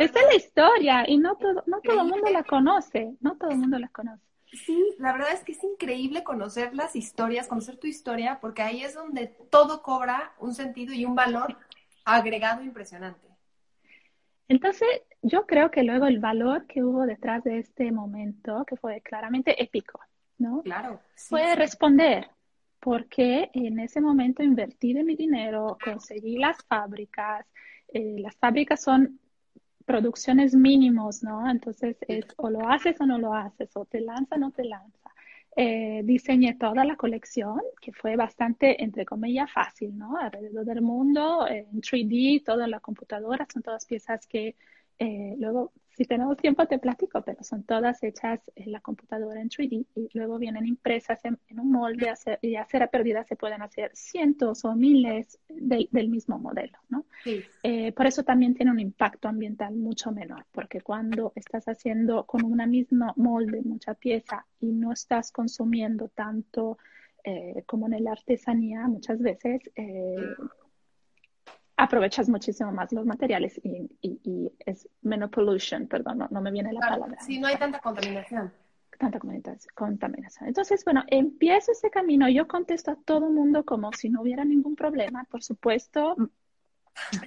Esta 0.00 0.20
es 0.20 0.26
la 0.26 0.34
historia 0.34 1.04
y 1.08 1.16
no 1.16 1.36
todo, 1.36 1.62
no 1.68 1.80
todo 1.80 2.02
el 2.02 2.08
mundo 2.08 2.28
la 2.32 2.42
conoce, 2.42 3.16
no 3.20 3.36
todo 3.36 3.50
el 3.50 3.58
mundo 3.58 3.78
la 3.78 3.86
conoce. 3.86 4.31
Sí, 4.52 4.94
la 4.98 5.12
verdad 5.12 5.32
es 5.32 5.40
que 5.40 5.52
es 5.52 5.64
increíble 5.64 6.22
conocer 6.22 6.74
las 6.74 6.94
historias, 6.94 7.48
conocer 7.48 7.78
tu 7.78 7.86
historia, 7.86 8.38
porque 8.40 8.62
ahí 8.62 8.82
es 8.82 8.94
donde 8.94 9.28
todo 9.50 9.82
cobra 9.82 10.34
un 10.38 10.54
sentido 10.54 10.92
y 10.92 11.04
un 11.06 11.14
valor 11.14 11.56
agregado 12.04 12.62
impresionante. 12.62 13.26
Entonces, 14.48 14.88
yo 15.22 15.46
creo 15.46 15.70
que 15.70 15.82
luego 15.82 16.06
el 16.06 16.18
valor 16.18 16.66
que 16.66 16.84
hubo 16.84 17.06
detrás 17.06 17.42
de 17.44 17.60
este 17.60 17.90
momento, 17.90 18.64
que 18.66 18.76
fue 18.76 19.00
claramente 19.00 19.62
épico, 19.62 20.00
¿no? 20.36 20.62
Claro. 20.62 21.00
Sí, 21.14 21.30
fue 21.30 21.48
sí. 21.48 21.54
responder, 21.54 22.28
porque 22.78 23.50
en 23.54 23.78
ese 23.78 24.02
momento 24.02 24.42
invertí 24.42 24.92
de 24.92 25.04
mi 25.04 25.16
dinero, 25.16 25.78
conseguí 25.82 26.36
las 26.36 26.62
fábricas, 26.64 27.46
eh, 27.88 28.16
las 28.18 28.36
fábricas 28.36 28.82
son 28.82 29.18
producciones 29.82 30.54
mínimos, 30.54 31.22
¿no? 31.22 31.48
Entonces 31.50 31.96
es 32.08 32.26
o 32.36 32.50
lo 32.50 32.68
haces 32.68 33.00
o 33.00 33.06
no 33.06 33.18
lo 33.18 33.34
haces, 33.34 33.70
o 33.74 33.84
te 33.84 34.00
lanza 34.00 34.36
o 34.36 34.38
no 34.38 34.50
te 34.50 34.64
lanza. 34.64 35.10
Eh, 35.54 36.00
diseñé 36.04 36.54
toda 36.54 36.84
la 36.84 36.96
colección, 36.96 37.60
que 37.80 37.92
fue 37.92 38.16
bastante, 38.16 38.82
entre 38.82 39.04
comillas, 39.04 39.52
fácil, 39.52 39.96
¿no? 39.98 40.16
Alrededor 40.16 40.64
del 40.64 40.80
mundo, 40.80 41.46
eh, 41.46 41.66
en 41.70 41.80
3D, 41.82 42.42
toda 42.44 42.66
la 42.66 42.80
computadora, 42.80 43.46
son 43.52 43.62
todas 43.62 43.84
piezas 43.84 44.26
que 44.26 44.56
eh, 44.98 45.34
luego, 45.38 45.72
si 45.94 46.04
tenemos 46.04 46.36
tiempo, 46.38 46.66
te 46.66 46.78
platico, 46.78 47.22
pero 47.22 47.42
son 47.42 47.64
todas 47.64 48.02
hechas 48.02 48.40
en 48.56 48.72
la 48.72 48.80
computadora 48.80 49.40
en 49.40 49.50
3D 49.50 49.86
y 49.94 50.08
luego 50.14 50.38
vienen 50.38 50.66
impresas 50.66 51.24
en, 51.24 51.38
en 51.48 51.60
un 51.60 51.70
molde 51.70 52.08
hacer, 52.08 52.38
y 52.40 52.56
a 52.56 52.64
cera 52.64 52.86
perdida 52.86 53.24
se 53.24 53.36
pueden 53.36 53.62
hacer 53.62 53.90
cientos 53.94 54.64
o 54.64 54.74
miles 54.74 55.38
de, 55.48 55.88
del 55.90 56.08
mismo 56.08 56.38
modelo, 56.38 56.78
¿no? 56.88 57.04
Sí. 57.24 57.42
Eh, 57.62 57.92
por 57.92 58.06
eso 58.06 58.22
también 58.22 58.54
tiene 58.54 58.70
un 58.70 58.80
impacto 58.80 59.28
ambiental 59.28 59.74
mucho 59.74 60.12
menor, 60.12 60.46
porque 60.52 60.80
cuando 60.80 61.32
estás 61.34 61.68
haciendo 61.68 62.24
con 62.24 62.44
una 62.44 62.66
misma 62.66 63.12
molde 63.16 63.62
mucha 63.62 63.94
pieza 63.94 64.46
y 64.60 64.72
no 64.72 64.92
estás 64.92 65.30
consumiendo 65.30 66.08
tanto 66.08 66.78
eh, 67.24 67.62
como 67.66 67.86
en 67.86 68.02
la 68.02 68.12
artesanía, 68.12 68.88
muchas 68.88 69.20
veces 69.20 69.60
eh, 69.76 70.16
aprovechas 71.82 72.28
muchísimo 72.28 72.70
más 72.70 72.92
los 72.92 73.04
materiales 73.04 73.60
y, 73.64 73.90
y, 74.00 74.20
y 74.22 74.52
es 74.64 74.88
menos 75.02 75.30
pollution, 75.30 75.88
perdón, 75.88 76.18
no, 76.18 76.28
no 76.30 76.40
me 76.40 76.52
viene 76.52 76.72
la 76.72 76.80
claro, 76.80 76.94
palabra. 76.94 77.20
Sí, 77.20 77.40
no 77.40 77.48
hay 77.48 77.56
tanta 77.56 77.80
contaminación. 77.80 78.52
Tanta 78.98 79.18
contaminación. 79.74 80.48
Entonces, 80.48 80.84
bueno, 80.84 81.02
empiezo 81.08 81.72
ese 81.72 81.90
camino, 81.90 82.28
yo 82.28 82.46
contesto 82.46 82.92
a 82.92 82.96
todo 82.96 83.26
el 83.26 83.32
mundo 83.32 83.64
como 83.64 83.92
si 83.92 84.10
no 84.10 84.22
hubiera 84.22 84.44
ningún 84.44 84.76
problema, 84.76 85.24
por 85.24 85.42
supuesto, 85.42 86.14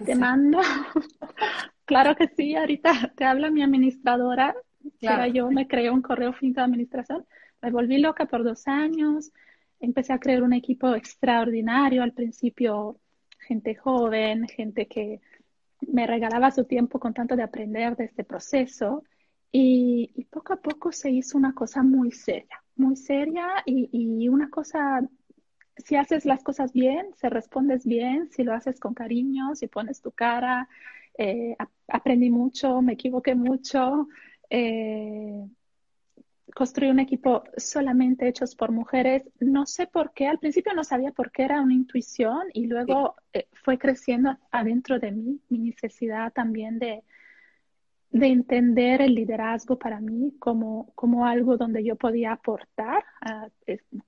te 0.05 0.15
mando, 0.15 0.59
claro 1.85 2.15
que 2.15 2.29
sí, 2.29 2.55
ahorita 2.55 3.11
te 3.17 3.25
habla 3.25 3.51
mi 3.51 3.61
administradora, 3.61 4.55
claro. 5.01 5.23
era 5.23 5.27
yo, 5.27 5.51
me 5.51 5.67
creé 5.67 5.89
un 5.89 6.01
correo 6.01 6.31
finco 6.31 6.61
de 6.61 6.65
administración, 6.65 7.25
me 7.61 7.71
volví 7.71 7.97
loca 7.97 8.25
por 8.25 8.45
dos 8.45 8.69
años, 8.69 9.33
empecé 9.81 10.13
a 10.13 10.19
crear 10.19 10.43
un 10.43 10.53
equipo 10.53 10.95
extraordinario, 10.95 12.03
al 12.03 12.13
principio 12.13 13.01
gente 13.47 13.75
joven, 13.75 14.47
gente 14.47 14.87
que 14.87 15.21
me 15.81 16.07
regalaba 16.07 16.51
su 16.51 16.65
tiempo 16.65 16.99
con 16.99 17.13
tanto 17.13 17.35
de 17.35 17.43
aprender 17.43 17.95
de 17.95 18.05
este 18.05 18.23
proceso. 18.23 19.03
Y, 19.51 20.27
poco 20.31 20.53
a 20.53 20.57
poco 20.57 20.91
se 20.91 21.09
hizo 21.11 21.37
una 21.37 21.53
cosa 21.53 21.81
muy 21.81 22.11
seria, 22.11 22.61
muy 22.75 22.95
seria 22.97 23.47
y, 23.65 24.27
una 24.27 24.49
cosa, 24.49 25.01
si 25.77 25.95
haces 25.95 26.25
las 26.25 26.43
cosas 26.43 26.73
bien, 26.73 27.07
si 27.15 27.29
respondes 27.29 27.85
bien, 27.85 28.29
si 28.31 28.43
lo 28.43 28.53
haces 28.53 28.79
con 28.79 28.93
cariño, 28.93 29.55
si 29.55 29.67
pones 29.67 30.01
tu 30.01 30.11
cara, 30.11 30.67
eh, 31.17 31.55
aprendí 31.87 32.29
mucho, 32.29 32.81
me 32.81 32.93
equivoqué 32.93 33.35
mucho. 33.35 34.07
Eh, 34.49 35.47
construí 36.53 36.89
un 36.89 36.99
equipo 36.99 37.43
solamente 37.57 38.27
hechos 38.27 38.55
por 38.55 38.71
mujeres. 38.71 39.23
No 39.39 39.65
sé 39.65 39.87
por 39.87 40.13
qué, 40.13 40.27
al 40.27 40.39
principio 40.39 40.73
no 40.73 40.83
sabía 40.83 41.11
por 41.11 41.31
qué 41.31 41.43
era 41.43 41.61
una 41.61 41.73
intuición 41.73 42.43
y 42.53 42.67
luego 42.67 43.15
eh, 43.33 43.47
fue 43.63 43.77
creciendo 43.77 44.37
adentro 44.51 44.99
de 44.99 45.11
mí 45.11 45.41
mi 45.49 45.59
necesidad 45.59 46.31
también 46.33 46.79
de, 46.79 47.03
de 48.11 48.27
entender 48.27 49.01
el 49.01 49.15
liderazgo 49.15 49.77
para 49.77 49.99
mí 49.99 50.35
como, 50.39 50.91
como 50.95 51.25
algo 51.25 51.57
donde 51.57 51.83
yo 51.83 51.95
podía 51.95 52.33
aportar 52.33 53.03
a, 53.21 53.49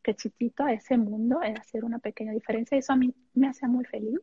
que 0.04 0.15
chiquito 0.15 0.63
a 0.63 0.73
ese 0.73 0.97
mundo, 0.97 1.39
y 1.43 1.60
hacer 1.60 1.84
una 1.84 2.00
pequeña 2.00 2.32
diferencia. 2.32 2.78
Eso 2.78 2.93
a 2.93 2.95
mí 2.97 3.13
me 3.34 3.47
hace 3.47 3.67
muy 3.67 3.86
feliz. 3.86 4.19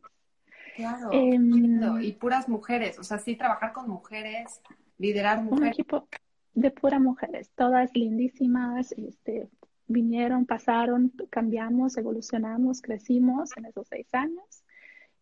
Claro, 0.75 1.09
em, 1.13 2.01
y 2.01 2.11
puras 2.13 2.49
mujeres, 2.49 2.99
o 2.99 3.03
sea, 3.03 3.17
sí, 3.17 3.35
trabajar 3.35 3.71
con 3.71 3.87
mujeres, 3.87 4.61
liderar 4.97 5.41
mujeres. 5.41 5.61
Un 5.61 5.67
equipo 5.67 6.07
de 6.55 6.71
puras 6.71 7.01
mujeres, 7.01 7.51
todas 7.55 7.93
lindísimas, 7.93 8.93
este, 8.93 9.49
vinieron, 9.87 10.45
pasaron, 10.45 11.11
cambiamos, 11.29 11.97
evolucionamos, 11.97 12.81
crecimos 12.81 13.55
en 13.57 13.65
esos 13.65 13.87
seis 13.87 14.11
años. 14.13 14.63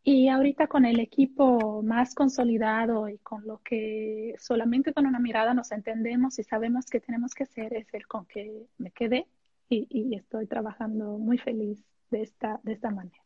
Y 0.06 0.28
ahorita 0.28 0.68
con 0.68 0.86
el 0.86 1.00
equipo 1.00 1.82
más 1.82 2.14
consolidado 2.14 3.08
y 3.08 3.18
con 3.20 3.48
lo 3.48 3.60
que 3.60 4.36
solamente 4.38 4.94
con 4.94 5.06
una 5.06 5.20
mirada 5.20 5.54
nos 5.54 5.72
entendemos 5.72 6.38
y 6.40 6.44
sabemos 6.44 6.86
qué 6.86 7.00
tenemos 7.00 7.34
que 7.34 7.44
hacer, 7.44 7.74
es 7.74 7.94
el 7.94 8.06
con 8.06 8.26
que 8.26 8.68
me 8.78 8.92
quedé 8.92 9.28
y, 9.70 9.88
y 9.90 10.16
estoy 10.16 10.46
trabajando 10.46 11.18
muy 11.18 11.38
feliz 11.38 11.84
de 12.12 12.22
esta, 12.22 12.60
de 12.64 12.74
esta 12.74 12.92
manera. 12.92 13.24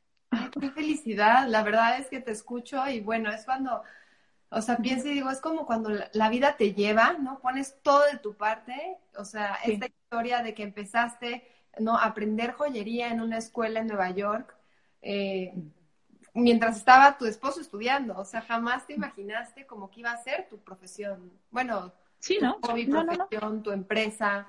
qué 0.60 0.70
felicidad, 0.70 1.48
la 1.48 1.64
verdad 1.64 2.00
es 2.00 2.08
que 2.10 2.20
te 2.20 2.32
escucho 2.32 2.88
y 2.88 3.02
bueno, 3.02 3.32
es 3.32 3.44
cuando, 3.44 3.82
o 4.50 4.62
sea, 4.62 4.78
pienso 4.78 5.08
y 5.08 5.14
digo, 5.14 5.30
es 5.30 5.42
como 5.42 5.66
cuando 5.66 5.90
la, 5.90 6.30
vida 6.30 6.56
te 6.56 6.74
lleva, 6.74 7.14
¿no? 7.14 7.40
Pones 7.40 7.82
todo 7.82 8.04
de 8.12 8.18
tu 8.18 8.36
parte, 8.36 8.98
o 9.18 9.26
sea, 9.26 9.56
esta 9.66 9.88
historia 9.88 10.42
de 10.42 10.54
que 10.54 10.64
empezaste, 10.64 11.46
¿no? 11.80 11.98
A 11.98 12.06
aprender 12.06 12.54
joyería 12.54 13.10
en 13.10 13.20
una 13.20 13.38
escuela 13.38 13.82
en 13.82 13.88
Nueva 13.88 14.10
York. 14.12 14.56
Eh, 15.02 15.54
mientras 16.34 16.78
estaba 16.78 17.18
tu 17.18 17.26
esposo 17.26 17.60
estudiando, 17.60 18.18
o 18.18 18.24
sea, 18.24 18.42
jamás 18.42 18.88
te 18.88 18.94
imaginaste 18.94 19.66
como 19.66 19.90
que 19.90 20.00
iba 20.02 20.12
a 20.12 20.24
ser 20.24 20.48
tu 20.50 20.60
profesión, 20.60 21.34
bueno, 21.52 21.94
sí, 22.20 22.38
¿no? 22.42 22.56
tu 22.56 22.62
profesión, 22.62 23.64
tu 23.64 23.72
empresa. 23.72 24.48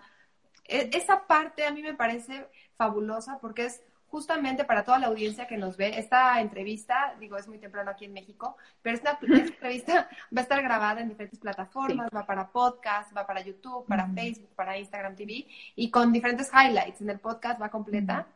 E, 0.64 0.90
esa 0.92 1.26
parte 1.26 1.64
a 1.64 1.72
mí 1.72 1.82
me 1.82 1.94
parece 1.94 2.46
fabulosa 2.76 3.38
porque 3.40 3.66
es 3.66 3.82
justamente 4.08 4.64
para 4.64 4.84
toda 4.84 4.98
la 4.98 5.06
audiencia 5.08 5.46
que 5.46 5.56
nos 5.56 5.76
ve, 5.76 5.98
esta 5.98 6.40
entrevista, 6.40 7.14
digo, 7.20 7.36
es 7.36 7.46
muy 7.46 7.58
temprano 7.58 7.90
aquí 7.90 8.04
en 8.04 8.12
México, 8.12 8.56
pero 8.82 8.94
esta, 8.96 9.18
entrevista 9.20 10.08
va 10.36 10.40
a 10.40 10.42
estar 10.42 10.62
grabada 10.62 11.00
en 11.00 11.08
diferentes 11.08 11.38
plataformas, 11.38 12.08
va 12.14 12.26
para 12.26 12.50
podcast, 12.50 13.16
va 13.16 13.26
para 13.26 13.42
YouTube, 13.42 13.86
para 13.86 14.08
Facebook, 14.08 14.54
para 14.54 14.78
Instagram 14.78 15.14
TV 15.14 15.46
y 15.76 15.90
con 15.90 16.12
diferentes 16.12 16.50
highlights. 16.52 17.00
En 17.00 17.10
el 17.10 17.20
podcast 17.20 17.60
va 17.60 17.70
completa 17.70 18.26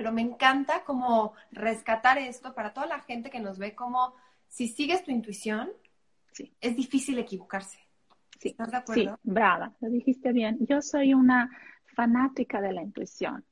pero 0.00 0.12
me 0.12 0.22
encanta 0.22 0.82
como 0.86 1.34
rescatar 1.52 2.16
esto 2.16 2.54
para 2.54 2.72
toda 2.72 2.86
la 2.86 3.00
gente 3.00 3.28
que 3.28 3.38
nos 3.38 3.58
ve, 3.58 3.74
como 3.74 4.14
si 4.48 4.66
sigues 4.66 5.04
tu 5.04 5.10
intuición, 5.10 5.68
sí. 6.32 6.54
es 6.58 6.74
difícil 6.74 7.18
equivocarse. 7.18 7.78
Sí, 8.38 8.48
¿Estás 8.48 8.70
de 8.70 8.76
acuerdo? 8.78 9.16
Sí, 9.16 9.20
brava, 9.24 9.74
lo 9.78 9.90
dijiste 9.90 10.32
bien. 10.32 10.56
Yo 10.60 10.80
soy 10.80 11.12
una 11.12 11.50
fanática 11.94 12.62
de 12.62 12.72
la 12.72 12.80
intuición. 12.80 13.44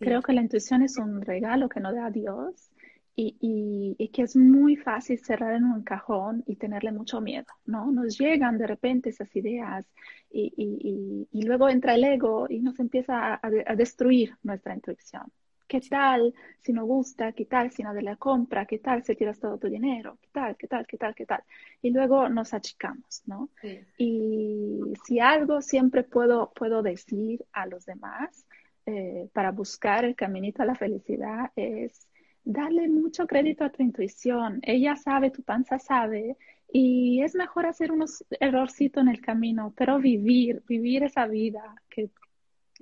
Creo 0.00 0.22
que 0.22 0.32
la 0.32 0.40
intuición 0.40 0.82
es 0.82 0.96
un 0.96 1.20
regalo 1.20 1.68
que 1.68 1.78
nos 1.78 1.94
da 1.94 2.10
Dios 2.10 2.70
y, 3.14 3.96
y, 3.98 4.08
que 4.08 4.22
es 4.22 4.34
muy 4.34 4.76
fácil 4.76 5.18
cerrar 5.18 5.54
en 5.54 5.64
un 5.64 5.82
cajón 5.82 6.42
y 6.46 6.56
tenerle 6.56 6.90
mucho 6.90 7.20
miedo, 7.20 7.52
¿no? 7.66 7.92
Nos 7.92 8.18
llegan 8.18 8.56
de 8.56 8.66
repente 8.66 9.10
esas 9.10 9.34
ideas 9.36 9.86
y, 10.30 11.26
y 11.30 11.42
luego 11.42 11.68
entra 11.68 11.94
el 11.94 12.04
ego 12.04 12.46
y 12.48 12.60
nos 12.60 12.80
empieza 12.80 13.34
a, 13.34 13.40
a 13.42 13.76
destruir 13.76 14.36
nuestra 14.42 14.74
intuición. 14.74 15.30
¿Qué 15.70 15.80
tal 15.82 16.34
si 16.58 16.72
no 16.72 16.84
gusta? 16.84 17.30
¿Qué 17.30 17.44
tal 17.44 17.70
si 17.70 17.84
nadie 17.84 18.02
la 18.02 18.16
compra? 18.16 18.66
¿Qué 18.66 18.80
tal 18.80 19.04
si 19.04 19.14
tiras 19.14 19.38
todo 19.38 19.56
tu 19.56 19.68
dinero? 19.68 20.18
¿Qué 20.20 20.28
tal? 20.32 20.56
¿Qué 20.56 20.66
tal? 20.66 20.84
¿Qué 20.84 20.96
tal? 20.96 21.14
¿Qué 21.14 21.26
tal? 21.26 21.44
Y 21.80 21.90
luego 21.90 22.28
nos 22.28 22.52
achicamos, 22.54 23.22
¿no? 23.26 23.50
Y 23.96 24.80
si 25.04 25.20
algo 25.20 25.60
siempre 25.60 26.02
puedo, 26.02 26.50
puedo 26.56 26.82
decir 26.82 27.44
a 27.52 27.66
los 27.66 27.86
demás 27.86 28.46
eh, 28.90 29.28
para 29.32 29.52
buscar 29.52 30.04
el 30.04 30.16
caminito 30.16 30.62
a 30.62 30.66
la 30.66 30.74
felicidad 30.74 31.52
es 31.56 32.08
darle 32.44 32.88
mucho 32.88 33.26
crédito 33.26 33.64
a 33.64 33.70
tu 33.70 33.82
intuición. 33.82 34.60
Ella 34.62 34.96
sabe, 34.96 35.30
tu 35.30 35.42
panza 35.42 35.78
sabe, 35.78 36.36
y 36.72 37.22
es 37.22 37.34
mejor 37.34 37.66
hacer 37.66 37.92
unos 37.92 38.24
errorcitos 38.38 39.02
en 39.02 39.08
el 39.08 39.20
camino, 39.20 39.72
pero 39.76 39.98
vivir, 39.98 40.62
vivir 40.68 41.02
esa 41.02 41.26
vida 41.26 41.74
que 41.88 42.10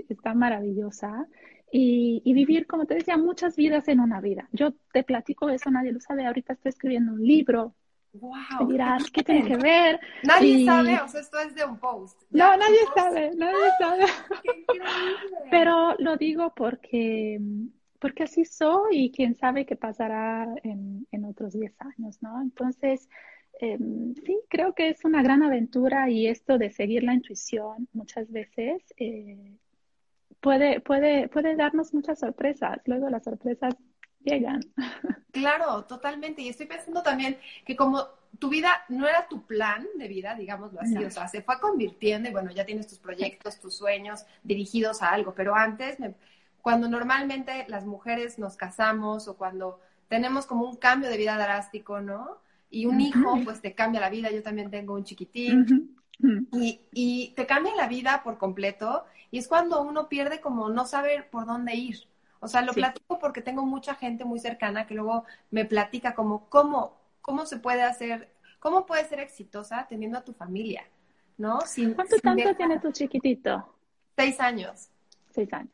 está 0.08 0.34
maravillosa 0.34 1.26
y, 1.70 2.32
vivir, 2.32 2.66
como 2.66 2.86
te 2.86 2.94
decía, 2.94 3.16
muchas 3.16 3.56
vidas 3.56 3.88
en 3.88 4.00
una 4.00 4.20
vida. 4.20 4.48
Yo 4.52 4.72
te 4.92 5.04
platico 5.04 5.48
eso, 5.50 5.70
nadie 5.70 5.92
lo 5.92 6.00
sabe. 6.00 6.26
Ahorita 6.26 6.54
estoy 6.54 6.70
escribiendo 6.70 7.12
un 7.12 7.24
libro. 7.24 7.74
Wow. 8.12 8.68
dirás, 8.68 9.10
¿qué 9.10 9.22
tiene 9.22 9.46
que 9.46 9.56
ver? 9.56 10.00
Nadie 10.22 10.64
sabe, 10.64 11.00
o 11.00 11.08
sea, 11.08 11.20
esto 11.20 11.38
es 11.40 11.54
de 11.54 11.64
un 11.64 11.78
post. 11.78 12.20
no, 12.30 12.56
nadie 12.56 12.78
sabe, 12.94 13.30
nadie 13.36 13.70
sabe. 13.78 14.04
Pero 15.50 15.94
lo 15.98 16.16
digo 16.16 16.52
porque, 16.54 17.40
porque 17.98 18.22
así 18.24 18.44
soy 18.44 19.04
y 19.04 19.12
quién 19.12 19.34
sabe 19.34 19.66
qué 19.66 19.76
pasará 19.76 20.48
en, 20.62 21.06
en 21.12 21.24
otros 21.24 21.52
10 21.52 21.74
años, 21.80 22.22
¿no? 22.22 22.40
Entonces, 22.40 23.08
em, 23.60 24.14
sí, 24.14 24.40
creo 24.48 24.74
que 24.74 24.88
es 24.88 25.04
una 25.04 25.22
gran 25.22 25.42
aventura 25.42 26.08
y 26.10 26.26
esto 26.26 26.58
de 26.58 26.70
seguir 26.70 27.02
la 27.02 27.14
intuición 27.14 27.88
muchas 27.92 28.30
veces 28.30 28.82
eh, 28.96 29.58
puede, 30.40 30.80
puede, 30.80 31.28
puede 31.28 31.56
darnos 31.56 31.92
muchas 31.94 32.20
sorpresas. 32.20 32.78
Luego 32.86 33.08
las 33.10 33.24
sorpresas 33.24 33.74
llegan. 34.28 34.60
Claro, 35.30 35.84
totalmente. 35.84 36.42
Y 36.42 36.48
estoy 36.48 36.66
pensando 36.66 37.02
también 37.02 37.38
que 37.64 37.76
como 37.76 38.08
tu 38.38 38.48
vida 38.48 38.84
no 38.88 39.06
era 39.06 39.28
tu 39.28 39.42
plan 39.46 39.86
de 39.96 40.08
vida, 40.08 40.34
digámoslo 40.34 40.80
así, 40.80 40.96
o 40.96 41.10
sea, 41.10 41.28
se 41.28 41.42
fue 41.42 41.60
convirtiendo 41.60 42.28
y 42.28 42.32
bueno, 42.32 42.50
ya 42.50 42.64
tienes 42.64 42.86
tus 42.86 42.98
proyectos, 42.98 43.60
tus 43.60 43.74
sueños 43.76 44.24
dirigidos 44.42 45.02
a 45.02 45.10
algo, 45.10 45.34
pero 45.34 45.54
antes, 45.54 45.98
cuando 46.60 46.88
normalmente 46.88 47.66
las 47.68 47.84
mujeres 47.84 48.38
nos 48.38 48.56
casamos 48.56 49.28
o 49.28 49.36
cuando 49.36 49.80
tenemos 50.08 50.46
como 50.46 50.68
un 50.68 50.76
cambio 50.76 51.08
de 51.08 51.16
vida 51.16 51.36
drástico, 51.36 52.00
¿no? 52.00 52.38
Y 52.70 52.86
un 52.86 53.00
hijo, 53.00 53.38
pues 53.44 53.60
te 53.60 53.74
cambia 53.74 54.00
la 54.00 54.10
vida. 54.10 54.30
Yo 54.30 54.42
también 54.42 54.70
tengo 54.70 54.94
un 54.94 55.04
chiquitín. 55.04 55.96
y, 56.52 56.80
y, 56.92 57.32
te 57.36 57.46
cambia 57.46 57.74
la 57.76 57.86
vida 57.86 58.22
por 58.24 58.38
completo 58.38 59.04
y 59.30 59.38
es 59.38 59.46
cuando 59.46 59.80
uno 59.82 60.08
pierde 60.08 60.40
como 60.40 60.68
no 60.68 60.84
saber 60.84 61.30
por 61.30 61.46
dónde 61.46 61.74
ir. 61.74 62.08
O 62.40 62.48
sea, 62.48 62.62
lo 62.62 62.72
platico 62.72 63.18
porque 63.18 63.42
tengo 63.42 63.64
mucha 63.66 63.94
gente 63.94 64.24
muy 64.24 64.38
cercana 64.38 64.86
que 64.86 64.94
luego 64.94 65.24
me 65.50 65.64
platica 65.64 66.14
como 66.14 66.48
cómo, 66.48 66.96
cómo 67.20 67.46
se 67.46 67.58
puede 67.58 67.82
hacer, 67.82 68.28
cómo 68.60 68.86
puedes 68.86 69.08
ser 69.08 69.20
exitosa 69.20 69.86
teniendo 69.88 70.18
a 70.18 70.24
tu 70.24 70.32
familia, 70.32 70.84
¿no? 71.36 71.58
¿Cuánto 71.94 72.18
tanto 72.18 72.54
tiene 72.54 72.78
tu 72.78 72.92
chiquitito? 72.92 73.74
Seis 74.16 74.38
años. 74.40 74.88
Seis 75.30 75.52
años. 75.52 75.72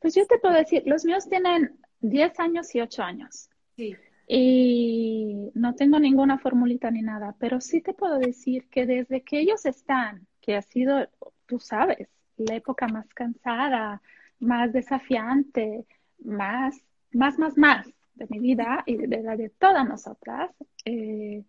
Pues 0.00 0.14
yo 0.14 0.26
te 0.26 0.38
puedo 0.38 0.54
decir, 0.54 0.82
los 0.86 1.04
míos 1.04 1.28
tienen 1.28 1.78
diez 2.00 2.38
años 2.38 2.72
y 2.74 2.80
ocho 2.80 3.02
años. 3.02 3.48
Sí. 3.76 3.96
Y 4.28 5.50
no 5.54 5.74
tengo 5.74 5.98
ninguna 5.98 6.38
formulita 6.38 6.90
ni 6.90 7.02
nada, 7.02 7.34
pero 7.38 7.60
sí 7.60 7.80
te 7.80 7.94
puedo 7.94 8.18
decir 8.18 8.68
que 8.68 8.86
desde 8.86 9.22
que 9.22 9.40
ellos 9.40 9.64
están, 9.66 10.26
que 10.40 10.54
ha 10.54 10.62
sido, 10.62 11.08
tú 11.46 11.58
sabes, 11.58 12.08
la 12.36 12.54
época 12.54 12.86
más 12.88 13.06
cansada, 13.14 14.00
más 14.40 14.72
desafiante, 14.72 15.86
más, 16.18 16.76
más, 17.12 17.38
más, 17.38 17.56
más 17.56 17.86
de 18.14 18.26
mi 18.28 18.38
vida 18.40 18.82
y 18.86 18.96
de 18.96 19.22
la 19.22 19.36
de 19.36 19.50
todas 19.50 19.86
nosotras, 19.88 20.50
eh, 20.84 21.44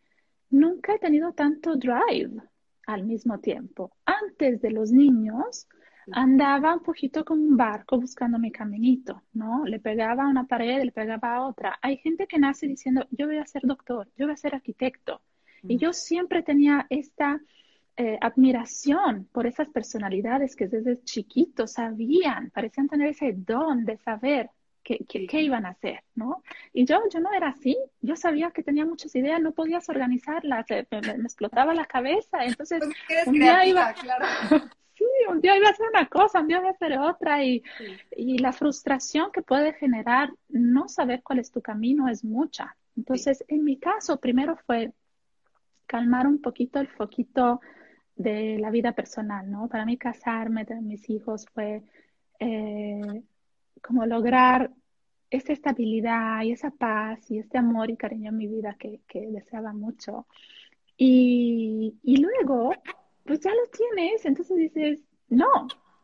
nunca 0.50 0.96
he 0.96 1.00
tenido 1.00 1.34
tanto 1.34 1.76
drive 1.76 2.42
al 2.86 3.06
mismo 3.06 3.40
tiempo. 3.40 3.92
Antes 4.06 4.62
de 4.62 4.72
los 4.72 4.92
niños, 4.92 5.68
andaba 6.12 6.74
un 6.74 6.82
poquito 6.82 7.24
como 7.24 7.44
un 7.44 7.58
barco 7.58 8.00
buscando 8.00 8.40
mi 8.40 8.52
caminito, 8.52 9.22
¿no? 9.34 9.66
Le 9.66 9.80
pegaba 9.80 10.24
a 10.24 10.30
una 10.30 10.46
pared, 10.46 10.84
le 10.84 10.92
pegaba 10.92 11.36
a 11.36 11.46
otra. 11.46 11.78
Hay 11.82 11.98
gente 11.98 12.28
que 12.28 12.40
nace 12.40 12.68
diciendo, 12.68 13.06
yo 13.12 13.28
voy 13.28 13.38
a 13.38 13.46
ser 13.46 13.64
doctor, 13.64 14.10
yo 14.18 14.26
voy 14.26 14.34
a 14.34 14.38
ser 14.38 14.56
arquitecto. 14.56 15.22
Y 15.64 15.78
yo 15.78 15.92
siempre 15.92 16.42
tenía 16.42 16.88
esta 16.90 17.42
eh, 18.02 18.18
admiración 18.22 19.28
por 19.34 19.46
esas 19.46 19.68
personalidades 19.68 20.56
que 20.56 20.70
desde 20.70 21.04
chiquitos 21.04 21.74
sabían, 21.74 22.50
parecían 22.52 22.88
tener 22.88 23.10
ese 23.10 23.34
don 23.34 23.84
de 23.84 23.98
saber 23.98 24.52
qué, 24.82 25.00
qué, 25.06 25.42
iban 25.42 25.66
a 25.66 25.72
hacer, 25.72 26.02
¿no? 26.16 26.42
Y 26.72 26.86
yo, 26.86 27.02
yo 27.12 27.20
no 27.20 27.34
era 27.34 27.50
así, 27.50 27.78
yo 28.00 28.16
sabía 28.16 28.52
que 28.52 28.64
tenía 28.64 28.86
muchas 28.86 29.14
ideas, 29.18 29.42
no 29.42 29.52
podías 29.52 29.90
organizarlas, 29.90 30.66
me, 30.70 31.24
explotaba 31.26 31.74
la 31.74 31.84
cabeza, 31.84 32.46
entonces 32.46 32.82
pues 33.06 33.28
un 33.28 33.34
día 33.34 33.66
iba... 33.66 33.92
Claro. 33.92 34.26
sí, 34.96 35.04
un 35.28 35.42
día 35.42 35.58
iba 35.58 35.68
a 35.68 35.72
hacer 35.72 35.88
una 35.94 36.08
cosa, 36.08 36.40
un 36.40 36.48
día 36.48 36.60
iba 36.60 36.70
a 36.70 36.72
hacer 36.72 36.98
otra 37.00 37.44
y, 37.44 37.62
y 38.16 38.38
la 38.38 38.54
frustración 38.54 39.30
que 39.34 39.42
puede 39.42 39.74
generar 39.74 40.32
no 40.48 40.88
saber 40.88 41.22
cuál 41.22 41.40
es 41.40 41.52
tu 41.52 41.62
camino 41.62 42.08
es 42.08 42.24
mucha. 42.24 42.78
Entonces, 42.96 43.44
en 43.50 43.66
mi 43.66 43.78
caso, 43.78 44.22
primero 44.22 44.56
fue 44.56 44.94
calmar 45.86 46.28
un 46.28 46.40
poquito 46.42 46.80
el 46.80 46.88
foquito 46.88 47.60
de 48.20 48.60
la 48.60 48.70
vida 48.70 48.92
personal, 48.92 49.50
¿no? 49.50 49.70
Para 49.70 49.86
mí 49.86 49.98
casarme, 49.98 50.66
tener 50.66 50.84
mis 50.84 51.10
hijos 51.10 51.46
fue 51.54 51.84
eh, 52.40 53.24
como 53.82 54.06
lograr 54.06 54.72
esa 55.30 55.54
estabilidad 55.54 56.44
y 56.44 56.52
esa 56.52 56.70
paz 56.70 57.32
y 57.32 57.40
este 57.40 57.58
amor 57.58 57.90
y 57.90 57.96
cariño 57.96 58.30
en 58.32 58.38
mi 58.38 58.48
vida 58.48 58.76
que, 58.78 59.00
deseaba 59.32 59.72
mucho. 59.72 60.28
Y, 60.98 61.96
luego, 62.04 62.74
pues 63.24 63.40
ya 63.40 63.52
lo 63.52 63.66
tienes, 63.72 64.26
entonces 64.26 64.58
dices, 64.58 65.02
no, 65.30 65.48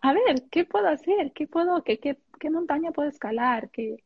a 0.01 0.13
ver, 0.13 0.43
¿qué 0.49 0.63
puedo 0.63 0.87
hacer? 0.87 1.33
¿Qué 1.33 1.47
puedo, 1.47 1.83
qué, 1.83 2.17
montaña 2.49 2.91
puedo 2.91 3.09
escalar? 3.09 3.69
¿Qué, 3.71 3.97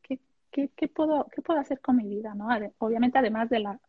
puedo, 0.95 1.27
¿Qué 1.31 1.41
puedo 1.43 1.59
hacer 1.59 1.79
con 1.79 1.97
mi 1.97 2.07
vida? 2.07 2.33
Obviamente, 2.79 3.19
además 3.19 3.49
de 3.51 3.59
la, 3.59 3.79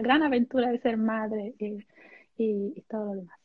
gran 0.00 0.22
aventura 0.22 0.70
de 0.70 0.78
ser 0.78 0.96
madre 0.96 1.54
y 2.38 2.80
todo 2.88 3.06
lo 3.06 3.14
demás. 3.16 3.41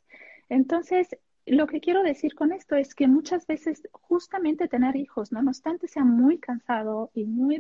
Entonces, 0.50 1.10
lo 1.46 1.66
que 1.68 1.80
quiero 1.80 2.04
decir 2.04 2.36
con 2.36 2.52
esto 2.52 2.76
es 2.76 2.94
que 2.94 3.08
muchas 3.08 3.48
veces 3.48 3.82
justamente 3.92 4.68
tener 4.68 4.96
hijos, 4.96 5.32
no, 5.32 5.42
no 5.42 5.52
obstante 5.52 5.88
sea 5.88 6.04
muy 6.04 6.40
cansado 6.40 7.10
y 7.14 7.26
muy 7.26 7.60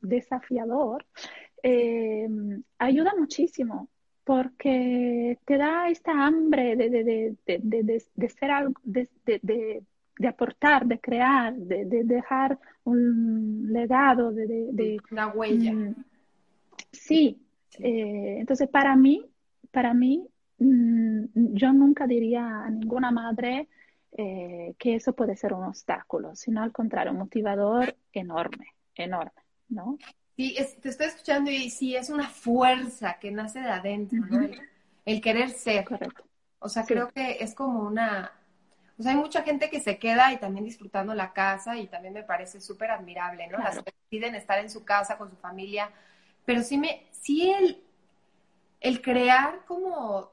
desafiador, 0.00 1.06
eh, 1.62 2.28
ayuda 2.78 3.12
muchísimo 3.16 3.88
porque 4.24 5.38
te 5.44 5.56
da 5.56 5.88
esta 5.88 6.12
hambre 6.12 6.76
de, 6.76 6.90
de, 6.90 7.36
de, 7.46 8.02
de 8.14 8.28
ser 8.28 8.50
algo, 8.50 8.74
de, 8.84 9.82
aportar, 10.28 10.86
de 10.86 10.98
crear, 11.00 11.54
de, 11.54 11.84
dejar 12.04 12.58
un 12.84 13.72
legado, 13.72 14.32
de... 14.32 14.98
Una 15.10 15.28
huella. 15.28 15.72
Mm, 15.72 15.94
sí, 16.92 17.40
eh, 17.78 18.36
entonces 18.40 18.68
para 18.68 18.94
mí, 18.96 19.24
para 19.70 19.94
mí 19.94 20.28
yo 20.60 21.72
nunca 21.72 22.06
diría 22.06 22.64
a 22.64 22.70
ninguna 22.70 23.10
madre 23.10 23.68
eh, 24.12 24.74
que 24.78 24.96
eso 24.96 25.14
puede 25.14 25.36
ser 25.36 25.54
un 25.54 25.64
obstáculo, 25.64 26.36
sino 26.36 26.62
al 26.62 26.72
contrario, 26.72 27.12
un 27.12 27.18
motivador 27.18 27.96
enorme, 28.12 28.74
enorme, 28.94 29.42
¿no? 29.68 29.98
Sí, 30.36 30.56
te 30.80 30.88
estoy 30.88 31.06
escuchando 31.06 31.50
y 31.50 31.70
sí, 31.70 31.96
es 31.96 32.10
una 32.10 32.28
fuerza 32.28 33.18
que 33.18 33.30
nace 33.30 33.60
de 33.60 33.70
adentro, 33.70 34.18
¿no? 34.28 34.48
El, 35.04 35.20
querer 35.20 35.50
ser. 35.50 35.84
Correcto. 35.84 36.24
O 36.58 36.68
sea, 36.68 36.84
creo 36.84 37.08
que 37.08 37.38
es 37.40 37.54
como 37.54 37.80
una... 37.86 38.32
O 38.98 39.02
sea, 39.02 39.12
hay 39.12 39.18
mucha 39.18 39.42
gente 39.42 39.70
que 39.70 39.80
se 39.80 39.98
queda 39.98 40.32
y 40.32 40.38
también 40.38 40.64
disfrutando 40.64 41.14
la 41.14 41.32
casa 41.32 41.78
y 41.78 41.86
también 41.86 42.12
me 42.12 42.22
parece 42.22 42.60
súper 42.60 42.90
admirable, 42.90 43.46
¿no? 43.48 43.58
Las 43.58 43.82
que 43.82 43.94
deciden 44.10 44.34
estar 44.34 44.58
en 44.58 44.68
su 44.68 44.84
casa 44.84 45.16
con 45.16 45.30
su 45.30 45.36
familia, 45.36 45.90
pero 46.44 46.62
sí 46.62 46.76
me, 46.76 47.06
sí 47.12 47.50
el, 47.50 47.82
el 48.80 49.00
crear 49.00 49.64
como 49.66 50.30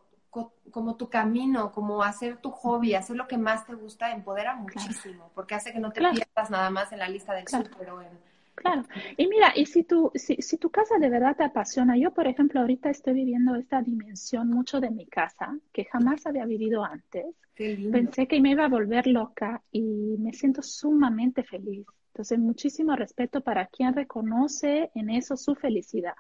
como 0.72 0.96
tu 0.96 1.10
camino, 1.10 1.72
como 1.72 2.04
hacer 2.04 2.38
tu 2.38 2.52
hobby, 2.52 2.94
hacer 2.94 3.16
lo 3.16 3.28
que 3.28 3.38
más 3.38 3.66
te 3.66 3.74
gusta, 3.74 4.12
empodera 4.12 4.56
muchísimo, 4.56 5.32
porque 5.34 5.56
hace 5.56 5.72
que 5.72 5.80
no 5.80 5.92
te 5.92 6.02
pierdas 6.02 6.50
nada 6.50 6.70
más 6.70 6.92
en 6.92 7.00
la 7.00 7.10
lista 7.10 7.34
del 7.34 7.46
claro. 7.46 7.66
súper 7.66 7.90
o 7.90 8.02
en... 8.02 8.10
Claro, 8.56 8.84
y 9.18 9.28
mira, 9.28 9.54
y 9.56 9.68
si 9.68 9.84
tu, 9.84 10.12
si, 10.16 10.36
si 10.38 10.58
tu 10.58 10.72
casa 10.72 10.98
de 10.98 11.10
verdad 11.10 11.36
te 11.36 11.44
apasiona, 11.44 11.96
yo 11.96 12.12
por 12.12 12.28
ejemplo 12.28 12.60
ahorita 12.60 12.90
estoy 12.90 13.14
viviendo 13.14 13.56
esta 13.56 13.82
dimensión 13.82 14.50
mucho 14.50 14.82
de 14.82 14.90
mi 14.90 15.06
casa, 15.06 15.56
que 15.72 15.86
jamás 15.86 16.26
había 16.26 16.46
vivido 16.46 16.84
antes. 16.84 17.26
Pensé 17.56 18.28
que 18.28 18.40
me 18.40 18.52
iba 18.52 18.66
a 18.66 18.70
volver 18.70 19.08
loca 19.08 19.64
y 19.72 20.16
me 20.20 20.34
siento 20.34 20.62
sumamente 20.62 21.44
feliz. 21.44 21.86
Entonces, 22.18 22.40
muchísimo 22.40 22.96
respeto 22.96 23.42
para 23.42 23.68
quien 23.68 23.94
reconoce 23.94 24.90
en 24.96 25.12
eso 25.12 25.38
su 25.38 25.54
felicidad. 25.54 26.16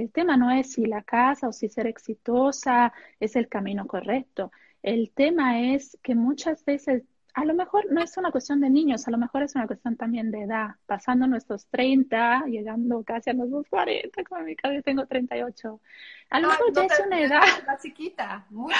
El 0.00 0.10
tema 0.10 0.38
no 0.38 0.50
es 0.50 0.72
si 0.72 0.86
la 0.86 1.02
casa 1.02 1.46
o 1.46 1.52
si 1.52 1.68
ser 1.68 1.86
exitosa 1.86 2.94
es 3.20 3.36
el 3.36 3.48
camino 3.48 3.86
correcto. 3.86 4.50
El 4.82 5.10
tema 5.10 5.60
es 5.60 5.98
que 6.02 6.14
muchas 6.14 6.64
veces, 6.64 7.02
a 7.34 7.44
lo 7.44 7.52
mejor 7.52 7.92
no 7.92 8.02
es 8.02 8.16
una 8.16 8.30
cuestión 8.30 8.62
de 8.62 8.70
niños, 8.70 9.06
a 9.06 9.10
lo 9.10 9.18
mejor 9.18 9.42
es 9.42 9.54
una 9.56 9.66
cuestión 9.66 9.96
también 9.96 10.30
de 10.30 10.44
edad. 10.44 10.70
Pasando 10.86 11.26
nuestros 11.26 11.66
30, 11.66 12.46
llegando 12.46 13.04
casi 13.04 13.28
a 13.28 13.34
los 13.34 13.50
40, 13.68 14.24
como 14.24 14.40
en 14.40 14.46
mi 14.46 14.56
caso 14.56 14.72
yo 14.72 14.82
tengo 14.82 15.04
38. 15.04 15.80
A 16.30 16.40
lo 16.40 16.48
mejor 16.48 16.72
ya 16.72 16.86
es 16.86 17.02
una 17.06 17.20
edad. 17.20 17.42
chiquita, 17.82 18.46
mucho. 18.48 18.74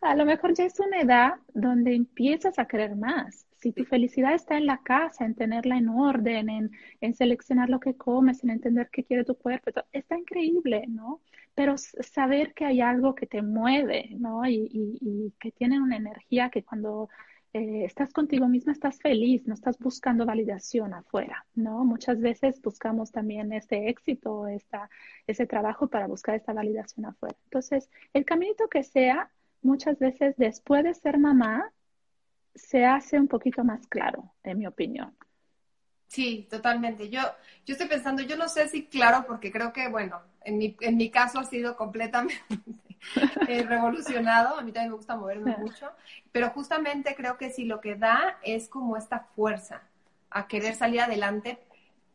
A 0.00 0.14
lo 0.14 0.24
mejor 0.24 0.54
ya 0.54 0.64
es 0.64 0.78
una 0.80 1.00
edad 1.00 1.34
donde 1.54 1.94
empiezas 1.94 2.58
a 2.58 2.66
querer 2.66 2.96
más 2.96 3.48
si 3.58 3.72
tu 3.72 3.84
felicidad 3.84 4.34
está 4.34 4.56
en 4.56 4.66
la 4.66 4.78
casa, 4.78 5.24
en 5.24 5.34
tenerla 5.34 5.78
en 5.78 5.88
orden, 5.88 6.48
en, 6.48 6.70
en 7.00 7.14
seleccionar 7.14 7.68
lo 7.68 7.80
que 7.80 7.96
comes, 7.96 8.42
en 8.44 8.50
entender 8.50 8.88
qué 8.90 9.04
quiere 9.04 9.24
tu 9.24 9.36
cuerpo, 9.36 9.70
está 9.92 10.16
increíble, 10.16 10.84
¿no? 10.88 11.20
Pero 11.54 11.76
saber 11.76 12.54
que 12.54 12.64
hay 12.64 12.80
algo 12.80 13.14
que 13.14 13.26
te 13.26 13.42
mueve, 13.42 14.10
¿no? 14.18 14.46
Y, 14.46 14.68
y, 14.72 15.32
que 15.40 15.50
tiene 15.50 15.80
una 15.80 15.96
energía 15.96 16.50
que 16.50 16.62
cuando 16.64 17.08
eh, 17.52 17.84
estás 17.84 18.12
contigo 18.12 18.46
misma 18.48 18.72
estás 18.72 19.00
feliz, 19.00 19.46
no 19.46 19.54
estás 19.54 19.78
buscando 19.78 20.24
validación 20.24 20.94
afuera, 20.94 21.44
¿no? 21.54 21.84
Muchas 21.84 22.20
veces 22.20 22.62
buscamos 22.62 23.10
también 23.10 23.52
este 23.52 23.88
éxito, 23.88 24.46
esta, 24.46 24.88
ese 25.26 25.46
trabajo 25.46 25.88
para 25.88 26.06
buscar 26.06 26.36
esta 26.36 26.52
validación 26.52 27.06
afuera. 27.06 27.36
Entonces, 27.44 27.90
el 28.12 28.24
caminito 28.24 28.68
que 28.68 28.84
sea, 28.84 29.30
muchas 29.62 29.98
veces 29.98 30.36
después 30.36 30.84
de 30.84 30.94
ser 30.94 31.18
mamá, 31.18 31.72
se 32.54 32.84
hace 32.84 33.18
un 33.18 33.28
poquito 33.28 33.64
más 33.64 33.86
claro, 33.86 34.32
en 34.42 34.58
mi 34.58 34.66
opinión. 34.66 35.16
Sí, 36.08 36.48
totalmente. 36.50 37.10
Yo, 37.10 37.20
yo 37.66 37.74
estoy 37.74 37.86
pensando, 37.86 38.22
yo 38.22 38.36
no 38.36 38.48
sé 38.48 38.68
si 38.68 38.86
claro, 38.86 39.26
porque 39.26 39.52
creo 39.52 39.72
que, 39.72 39.88
bueno, 39.88 40.22
en 40.42 40.58
mi, 40.58 40.76
en 40.80 40.96
mi 40.96 41.10
caso 41.10 41.38
ha 41.38 41.44
sido 41.44 41.76
completamente 41.76 42.34
eh, 43.48 43.62
revolucionado. 43.62 44.58
A 44.58 44.62
mí 44.62 44.72
también 44.72 44.90
me 44.90 44.96
gusta 44.96 45.16
moverme 45.16 45.56
mucho, 45.58 45.90
pero 46.32 46.50
justamente 46.50 47.14
creo 47.14 47.36
que 47.36 47.50
sí 47.50 47.64
lo 47.64 47.80
que 47.80 47.94
da 47.94 48.38
es 48.42 48.68
como 48.68 48.96
esta 48.96 49.20
fuerza 49.20 49.82
a 50.30 50.48
querer 50.48 50.74
salir 50.74 51.02
adelante, 51.02 51.58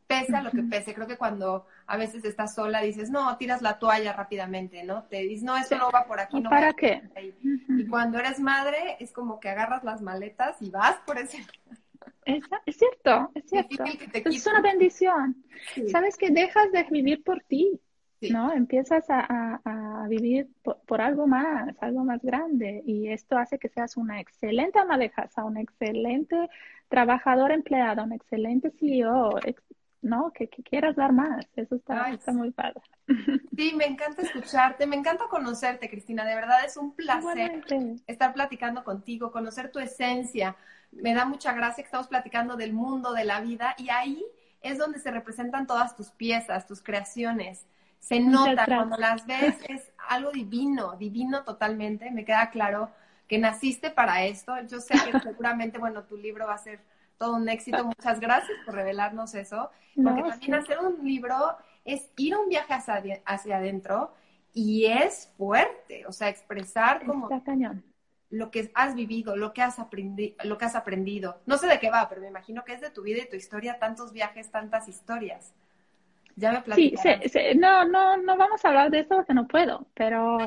pese 0.08 0.36
a 0.36 0.42
lo 0.42 0.52
que 0.52 0.64
pese. 0.64 0.94
Creo 0.94 1.08
que 1.08 1.18
cuando 1.18 1.66
a 1.88 1.98
veces 1.98 2.24
estás 2.26 2.56
sola 2.56 2.82
dices, 2.82 3.10
no, 3.10 3.36
tiras 3.38 3.62
la 3.62 3.80
toalla 3.80 4.14
rápidamente, 4.14 4.84
¿no? 4.84 5.04
Te 5.04 5.18
dices, 5.18 5.44
no, 5.44 5.58
eso 5.58 5.78
no 5.78 5.92
va 5.92 6.06
por 6.06 6.20
aquí, 6.20 6.40
no 6.40 6.50
¿Para 6.50 6.74
qué? 6.74 7.02
Y 7.70 7.88
cuando 7.88 8.20
eres 8.20 8.40
madre 8.40 8.98
es 9.00 9.12
como 9.12 9.40
que 9.40 9.50
agarras 9.50 9.84
las 9.84 10.02
maletas 10.02 10.62
y 10.62 10.70
vas 10.70 10.98
por 11.06 11.18
ese... 11.18 11.46
Es, 12.26 12.44
es 12.66 12.78
cierto, 12.78 13.32
es 13.34 13.50
cierto. 13.50 13.84
Es 14.14 14.48
una 14.48 14.62
bendición. 14.62 15.44
Sabes 15.92 16.18
que 16.18 16.30
dejas 16.30 16.72
de 16.72 16.84
vivir 16.90 17.24
por 17.24 17.42
ti, 17.44 17.82
¿no? 18.30 18.54
Empiezas 18.54 19.10
a, 19.10 19.62
a, 19.64 20.08
vivir 20.08 20.48
por, 20.86 21.02
algo 21.02 21.28
más, 21.28 21.76
algo 21.82 22.04
más 22.04 22.22
grande. 22.22 22.82
Y 22.86 23.10
esto 23.10 23.38
hace 23.38 23.58
que 23.58 23.70
seas 23.70 23.98
una 23.98 24.20
excelente 24.20 24.80
ama 24.80 24.98
de 24.98 25.10
casa, 25.10 25.44
un 25.44 25.58
excelente 25.58 26.50
trabajador 26.88 27.52
empleado, 27.52 28.04
un 28.04 28.14
excelente 28.14 28.72
CEO, 28.80 29.40
¿no? 30.04 30.32
Que, 30.34 30.48
quieras 30.48 30.96
dar 30.96 31.12
más. 31.14 31.46
Eso 31.56 31.76
está, 31.76 32.10
está 32.12 32.32
muy 32.32 32.52
padre. 32.52 32.82
Sí, 33.56 33.74
me 33.76 33.86
encanta 33.86 34.22
escucharte, 34.22 34.88
me 34.88 34.96
encanta 34.96 35.26
conocerte, 35.30 35.90
Cristina. 35.90 36.26
De 36.26 36.36
verdad 36.36 36.66
es 36.66 36.78
un 36.78 36.96
placer 36.96 37.64
estar 38.08 38.34
platicando 38.34 38.84
contigo, 38.84 39.32
conocer 39.32 39.72
tu 39.72 39.80
esencia. 39.80 40.56
Me 40.92 41.14
da 41.14 41.26
mucha 41.26 41.54
gracia 41.54 41.84
que 41.84 41.88
estamos 41.88 42.08
platicando 42.08 42.56
del 42.56 42.74
mundo, 42.74 43.14
de 43.14 43.26
la 43.26 43.42
vida, 43.42 43.76
y 43.78 43.90
ahí 43.90 44.24
es 44.62 44.78
donde 44.78 45.00
se 45.00 45.12
representan 45.12 45.68
todas 45.68 45.96
tus 45.96 46.12
piezas, 46.12 46.66
tus 46.66 46.82
creaciones. 46.82 47.66
Se 48.00 48.20
nota 48.20 48.66
cuando 48.66 48.98
las 48.98 49.26
ves, 49.28 49.56
es 49.70 49.92
algo 50.10 50.32
divino, 50.32 50.96
divino 50.98 51.44
totalmente. 51.44 52.10
Me 52.12 52.26
queda 52.26 52.50
claro 52.50 52.90
que 53.28 53.38
naciste 53.38 53.92
para 53.92 54.26
esto. 54.26 54.54
Yo 54.68 54.80
sé 54.80 54.94
que 54.94 55.20
seguramente, 55.20 55.78
bueno, 55.78 56.04
tu 56.04 56.18
libro 56.18 56.48
va 56.48 56.56
a 56.56 56.58
ser 56.58 56.80
todo 57.24 57.36
un 57.38 57.48
éxito. 57.48 57.84
Muchas 57.86 58.20
gracias 58.20 58.58
por 58.66 58.76
revelarnos 58.76 59.34
eso. 59.34 59.70
Porque 59.96 60.24
también 60.24 60.56
hacer 60.56 60.80
un 60.80 61.06
libro 61.06 61.36
es 61.86 62.10
ir 62.18 62.34
a 62.34 62.40
un 62.40 62.50
viaje 62.50 62.74
hacia, 62.74 63.22
hacia 63.26 63.58
adentro 63.58 64.14
y 64.54 64.86
es 64.86 65.32
fuerte, 65.38 66.06
o 66.06 66.12
sea, 66.12 66.30
expresar 66.30 67.06
como 67.06 67.30
lo 68.30 68.52
que 68.52 68.72
has 68.74 68.96
vivido, 68.96 69.36
lo 69.36 69.54
que 69.54 69.62
has, 69.62 69.80
aprendi 69.80 70.36
lo 70.44 70.58
que 70.58 70.66
has 70.66 70.76
aprendido. 70.76 71.40
No 71.46 71.58
sé 71.58 71.68
de 71.68 71.80
qué 71.80 71.90
va, 71.90 72.10
pero 72.10 72.22
me 72.22 72.28
imagino 72.28 72.64
que 72.64 72.74
es 72.74 72.82
de 72.82 72.90
tu 72.90 73.04
vida 73.04 73.22
y 73.22 73.30
tu 73.30 73.36
historia, 73.36 73.80
tantos 73.80 74.12
viajes, 74.12 74.52
tantas 74.52 74.88
historias. 74.88 75.54
Ya 76.36 76.52
me 76.52 76.76
Sí, 76.76 76.96
no, 77.56 77.86
no, 77.86 78.18
no 78.18 78.38
vamos 78.38 78.66
a 78.66 78.70
hablar 78.70 78.90
de 78.90 79.02
eso 79.02 79.16
porque 79.16 79.36
no 79.36 79.48
puedo, 79.48 79.86
pero... 79.94 80.40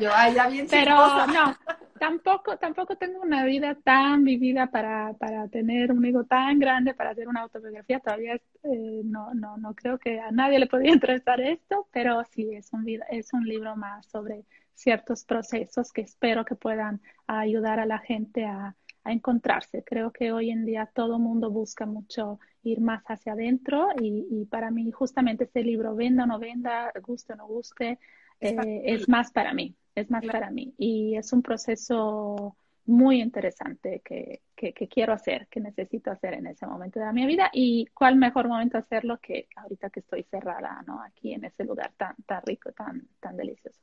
yo, 0.00 0.10
ay, 0.14 0.34
ya 0.34 0.48
bien 0.48 0.66
pero 0.70 1.26
no, 1.26 1.56
tampoco, 2.02 2.56
tampoco 2.58 2.96
tengo 2.96 3.20
una 3.22 3.44
vida 3.44 3.76
tan 3.76 4.24
vivida 4.24 4.72
para, 4.72 5.12
para 5.20 5.46
tener 5.46 5.92
un 5.92 6.04
ego 6.04 6.24
tan 6.24 6.58
grande, 6.58 6.94
para 6.94 7.10
hacer 7.10 7.28
una 7.28 7.42
autobiografía. 7.42 8.00
Todavía 8.00 8.34
eh, 8.34 9.02
no, 9.04 9.32
no, 9.34 9.56
no 9.56 9.72
creo 9.76 9.98
que 10.00 10.18
a 10.18 10.32
nadie 10.32 10.58
le 10.58 10.66
podría 10.66 10.92
interesar 10.94 11.40
esto, 11.40 11.86
pero 11.92 12.24
sí 12.24 12.56
es 12.56 12.72
un, 12.72 12.84
es 13.08 13.32
un 13.32 13.44
libro 13.44 13.76
más 13.76 14.04
sobre 14.06 14.44
ciertos 14.74 15.24
procesos 15.24 15.92
que 15.92 16.00
espero 16.00 16.44
que 16.44 16.56
puedan 16.56 17.00
ayudar 17.28 17.78
a 17.78 17.86
la 17.86 18.00
gente 18.00 18.46
a, 18.46 18.74
a 19.04 19.12
encontrarse. 19.12 19.84
Creo 19.84 20.10
que 20.12 20.32
hoy 20.32 20.50
en 20.50 20.64
día 20.64 20.90
todo 20.92 21.20
mundo 21.20 21.52
busca 21.52 21.86
mucho 21.86 22.40
ir 22.64 22.80
más 22.80 23.04
hacia 23.04 23.34
adentro 23.34 23.90
y, 24.00 24.26
y, 24.28 24.46
para 24.46 24.72
mí 24.72 24.90
justamente 24.90 25.44
este 25.44 25.62
libro, 25.62 25.94
venda 25.94 26.24
o 26.24 26.26
no 26.26 26.40
venda, 26.40 26.92
guste 27.00 27.34
o 27.34 27.36
no 27.36 27.46
guste, 27.46 28.00
eh, 28.42 28.82
es 28.84 29.08
más 29.08 29.30
para 29.30 29.54
mí 29.54 29.74
es 29.94 30.10
más 30.10 30.24
para 30.24 30.50
mí. 30.50 30.74
Y 30.78 31.16
es 31.16 31.32
un 31.32 31.42
proceso 31.42 32.56
muy 32.84 33.20
interesante 33.20 34.02
que, 34.04 34.40
que, 34.56 34.88
quiero 34.88 35.12
hacer, 35.12 35.48
que 35.48 35.60
necesito 35.60 36.10
hacer 36.10 36.34
en 36.34 36.46
ese 36.46 36.66
momento 36.66 37.00
de 37.00 37.12
mi 37.12 37.26
vida 37.26 37.50
y 37.52 37.86
cuál 37.94 38.16
mejor 38.16 38.46
momento 38.48 38.78
hacerlo 38.78 39.18
que 39.20 39.48
ahorita 39.56 39.90
que 39.90 40.00
estoy 40.00 40.22
cerrada, 40.24 40.82
¿no? 40.86 41.02
Aquí 41.02 41.32
en 41.32 41.44
ese 41.44 41.64
lugar 41.64 41.92
tan, 41.96 42.14
tan 42.26 42.42
rico, 42.42 42.70
tan, 42.72 43.08
tan 43.20 43.36
delicioso. 43.36 43.80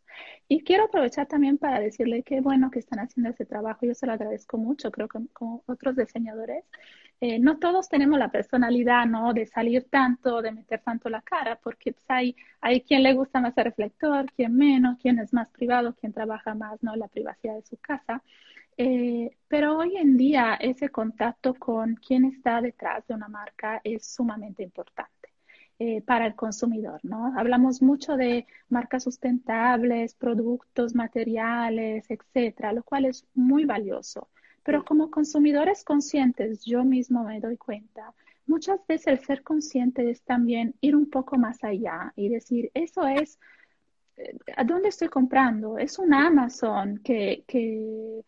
Y 0.48 0.64
quiero 0.64 0.86
aprovechar 0.86 1.28
también 1.28 1.58
para 1.58 1.80
decirle 1.80 2.24
que 2.24 2.42
bueno 2.42 2.72
que 2.72 2.80
están 2.80 3.00
haciendo 3.00 3.30
ese 3.30 3.46
trabajo, 3.46 3.86
yo 3.86 3.94
se 3.94 4.06
lo 4.06 4.14
agradezco 4.14 4.58
mucho, 4.58 4.92
creo 4.92 5.08
que 5.08 5.20
como 5.34 5.64
otros 5.66 5.96
diseñadores, 5.96 6.64
eh, 7.22 7.40
no 7.40 7.60
todos 7.60 7.90
tenemos 7.90 8.18
la 8.18 8.32
personalidad, 8.32 9.06
¿no? 9.06 9.34
De 9.34 9.46
salir 9.46 9.86
tanto, 9.90 10.42
de 10.42 10.54
meter 10.54 10.82
tanto 10.82 11.10
la 11.10 11.22
cara, 11.22 11.58
porque 11.58 11.92
pues, 11.92 12.06
hay, 12.08 12.36
hay 12.62 12.82
quien 12.82 13.04
le 13.04 13.14
gusta 13.14 13.42
más 13.42 13.58
el 13.58 13.66
reflector, 13.66 14.32
quien 14.32 14.56
menos, 14.56 14.98
quien 15.00 15.20
es 15.20 15.34
más 15.34 15.50
privado, 15.50 15.94
quien 15.96 16.14
trabaja 16.14 16.54
más, 16.56 16.82
¿no? 16.82 16.96
La 16.96 17.10
privacidad 17.10 17.56
de 17.56 17.64
su 17.64 17.76
casa. 17.78 18.24
Eh, 18.82 19.36
pero 19.50 19.78
hoy 19.78 19.98
en 19.98 20.16
día 20.16 20.56
ese 20.56 20.88
contacto 20.88 21.54
con 21.54 21.96
quien 21.96 22.24
está 22.24 22.62
detrás 22.62 23.06
de 23.08 23.14
una 23.14 23.28
marca 23.28 23.82
es 23.84 24.06
sumamente 24.08 24.64
importante 24.64 25.34
eh, 25.80 26.02
para 26.02 26.26
el 26.26 26.36
consumidor, 26.36 27.02
¿no? 27.04 27.38
Hablamos 27.38 27.82
mucho 27.82 28.16
de 28.16 28.48
marcas 28.70 29.04
sustentables, 29.04 30.16
productos, 30.16 30.96
materiales, 30.96 32.06
etcétera, 32.10 32.72
lo 32.72 32.84
cual 32.84 33.04
es 33.04 33.28
muy 33.34 33.66
valioso. 33.66 34.30
Pero 34.64 34.86
como 34.86 35.12
consumidores 35.12 35.84
conscientes, 35.84 36.64
yo 36.64 36.86
mismo 36.86 37.26
me 37.26 37.42
doy 37.42 37.58
cuenta, 37.58 38.14
muchas 38.48 38.80
veces 38.88 39.08
el 39.08 39.20
ser 39.20 39.44
consciente 39.44 40.10
es 40.10 40.22
también 40.24 40.74
ir 40.80 40.96
un 40.96 41.10
poco 41.10 41.38
más 41.38 41.66
allá 41.66 42.14
y 42.16 42.30
decir, 42.30 42.72
eso 42.74 43.06
es, 43.06 43.40
eh, 44.16 44.38
¿a 44.56 44.64
dónde 44.64 44.88
estoy 44.88 45.10
comprando? 45.10 45.78
Es 45.78 46.00
un 46.00 46.14
Amazon 46.14 47.00
que, 47.04 47.44
que 47.46 48.24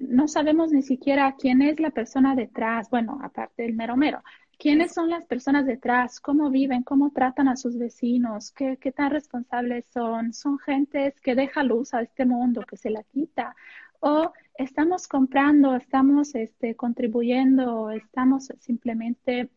no 0.00 0.28
sabemos 0.28 0.72
ni 0.72 0.82
siquiera 0.82 1.36
quién 1.38 1.62
es 1.62 1.78
la 1.78 1.90
persona 1.90 2.34
detrás, 2.34 2.90
bueno, 2.90 3.18
aparte 3.22 3.62
del 3.62 3.74
mero 3.74 3.96
mero, 3.96 4.22
quiénes 4.58 4.92
son 4.92 5.10
las 5.10 5.24
personas 5.24 5.66
detrás, 5.66 6.20
cómo 6.20 6.50
viven, 6.50 6.82
cómo 6.82 7.10
tratan 7.12 7.48
a 7.48 7.56
sus 7.56 7.78
vecinos, 7.78 8.50
qué, 8.50 8.76
qué 8.78 8.92
tan 8.92 9.10
responsables 9.10 9.86
son, 9.92 10.32
son 10.32 10.58
gentes 10.58 11.20
que 11.20 11.34
deja 11.34 11.62
luz 11.62 11.94
a 11.94 12.02
este 12.02 12.26
mundo, 12.26 12.62
que 12.62 12.76
se 12.76 12.90
la 12.90 13.02
quita, 13.02 13.54
o 14.00 14.32
estamos 14.54 15.08
comprando, 15.08 15.74
estamos 15.76 16.34
este, 16.34 16.74
contribuyendo, 16.74 17.90
estamos 17.90 18.52
simplemente 18.58 19.50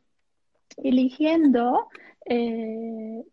eligiendo 0.77 1.87
eh, 2.25 3.23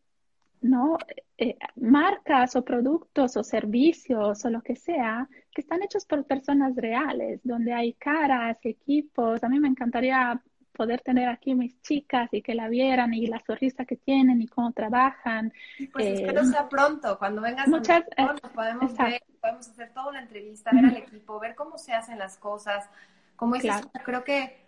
¿no? 0.60 0.98
Eh, 1.38 1.56
marcas 1.76 2.54
o 2.56 2.64
productos 2.64 3.36
o 3.36 3.42
servicios 3.42 4.44
o 4.44 4.50
lo 4.50 4.60
que 4.60 4.76
sea 4.76 5.28
que 5.52 5.62
están 5.62 5.82
hechos 5.82 6.04
por 6.04 6.24
personas 6.24 6.76
reales, 6.76 7.40
donde 7.42 7.72
hay 7.72 7.94
caras, 7.94 8.58
equipos. 8.62 9.42
A 9.42 9.48
mí 9.48 9.58
me 9.58 9.68
encantaría 9.68 10.40
poder 10.72 11.00
tener 11.00 11.28
aquí 11.28 11.54
mis 11.54 11.80
chicas 11.82 12.28
y 12.32 12.42
que 12.42 12.54
la 12.54 12.68
vieran 12.68 13.12
y 13.12 13.26
la 13.26 13.40
sonrisa 13.40 13.84
que 13.84 13.96
tienen 13.96 14.40
y 14.40 14.46
cómo 14.46 14.72
trabajan. 14.72 15.52
Pues 15.92 16.06
eh, 16.06 16.14
espero 16.14 16.44
sea 16.44 16.68
pronto, 16.68 17.18
cuando 17.18 17.42
vengas 17.42 17.68
muchas, 17.68 18.04
a 18.16 18.34
podemos 18.54 18.96
ver, 18.96 19.22
podemos 19.40 19.68
hacer 19.68 19.92
toda 19.92 20.12
la 20.12 20.20
entrevista, 20.20 20.70
ver 20.72 20.84
al 20.86 20.96
equipo, 20.96 21.40
ver 21.40 21.54
cómo 21.54 21.76
se 21.76 21.92
hacen 21.92 22.18
las 22.18 22.36
cosas. 22.36 22.88
Como 23.36 23.54
dices, 23.56 23.74
creo 24.04 24.24
que 24.24 24.60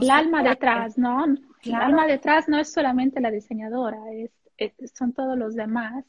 el 0.00 0.10
alma 0.10 0.42
detrás, 0.42 0.96
¿no? 0.96 1.24
El 1.62 1.74
alma 1.74 2.06
detrás 2.06 2.48
no 2.48 2.58
es 2.58 2.72
solamente 2.72 3.20
la 3.20 3.30
diseñadora, 3.30 3.98
es 4.12 4.30
eh, 4.30 4.43
son 4.94 5.12
todos 5.12 5.38
los 5.38 5.54
demás. 5.54 6.04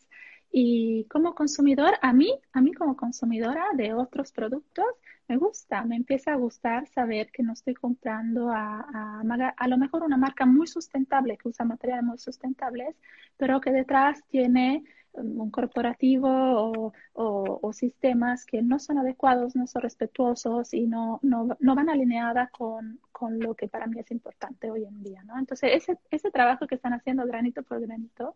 Y 0.51 1.05
como 1.09 1.35
consumidor, 1.35 1.95
a 2.01 2.13
mí, 2.13 2.39
a 2.53 2.61
mí 2.61 2.73
como 2.73 2.95
consumidora 2.95 3.65
de 3.75 3.93
otros 3.93 4.31
productos, 4.31 4.85
me 5.27 5.37
gusta, 5.37 5.83
me 5.83 5.95
empieza 5.95 6.33
a 6.33 6.35
gustar 6.37 6.87
saber 6.87 7.31
que 7.31 7.43
no 7.43 7.53
estoy 7.53 7.73
comprando 7.73 8.49
a, 8.51 8.79
a, 8.81 9.23
a, 9.57 9.67
lo 9.67 9.77
mejor 9.77 10.03
una 10.03 10.17
marca 10.17 10.45
muy 10.45 10.67
sustentable, 10.67 11.37
que 11.37 11.49
usa 11.49 11.65
materiales 11.65 12.05
muy 12.05 12.17
sustentables, 12.19 12.95
pero 13.37 13.59
que 13.59 13.71
detrás 13.71 14.23
tiene 14.29 14.83
um, 15.17 15.41
un 15.41 15.51
corporativo 15.51 16.27
o, 16.27 16.93
o, 17.13 17.73
sistemas 17.73 18.45
que 18.45 18.61
no 18.61 18.79
son 18.79 18.97
adecuados, 18.97 19.55
no 19.55 19.67
son 19.67 19.81
respetuosos 19.81 20.73
y 20.73 20.87
no, 20.87 21.19
no, 21.23 21.57
no 21.59 21.75
van 21.75 21.89
alineadas 21.89 22.51
con, 22.51 22.99
con, 23.11 23.39
lo 23.39 23.55
que 23.55 23.67
para 23.67 23.87
mí 23.87 23.99
es 23.99 24.11
importante 24.11 24.71
hoy 24.71 24.85
en 24.85 25.03
día. 25.03 25.23
¿no? 25.23 25.37
Entonces, 25.39 25.71
ese, 25.73 25.97
ese 26.11 26.31
trabajo 26.31 26.67
que 26.67 26.75
están 26.75 26.93
haciendo 26.93 27.25
granito 27.25 27.63
por 27.63 27.81
granito, 27.81 28.35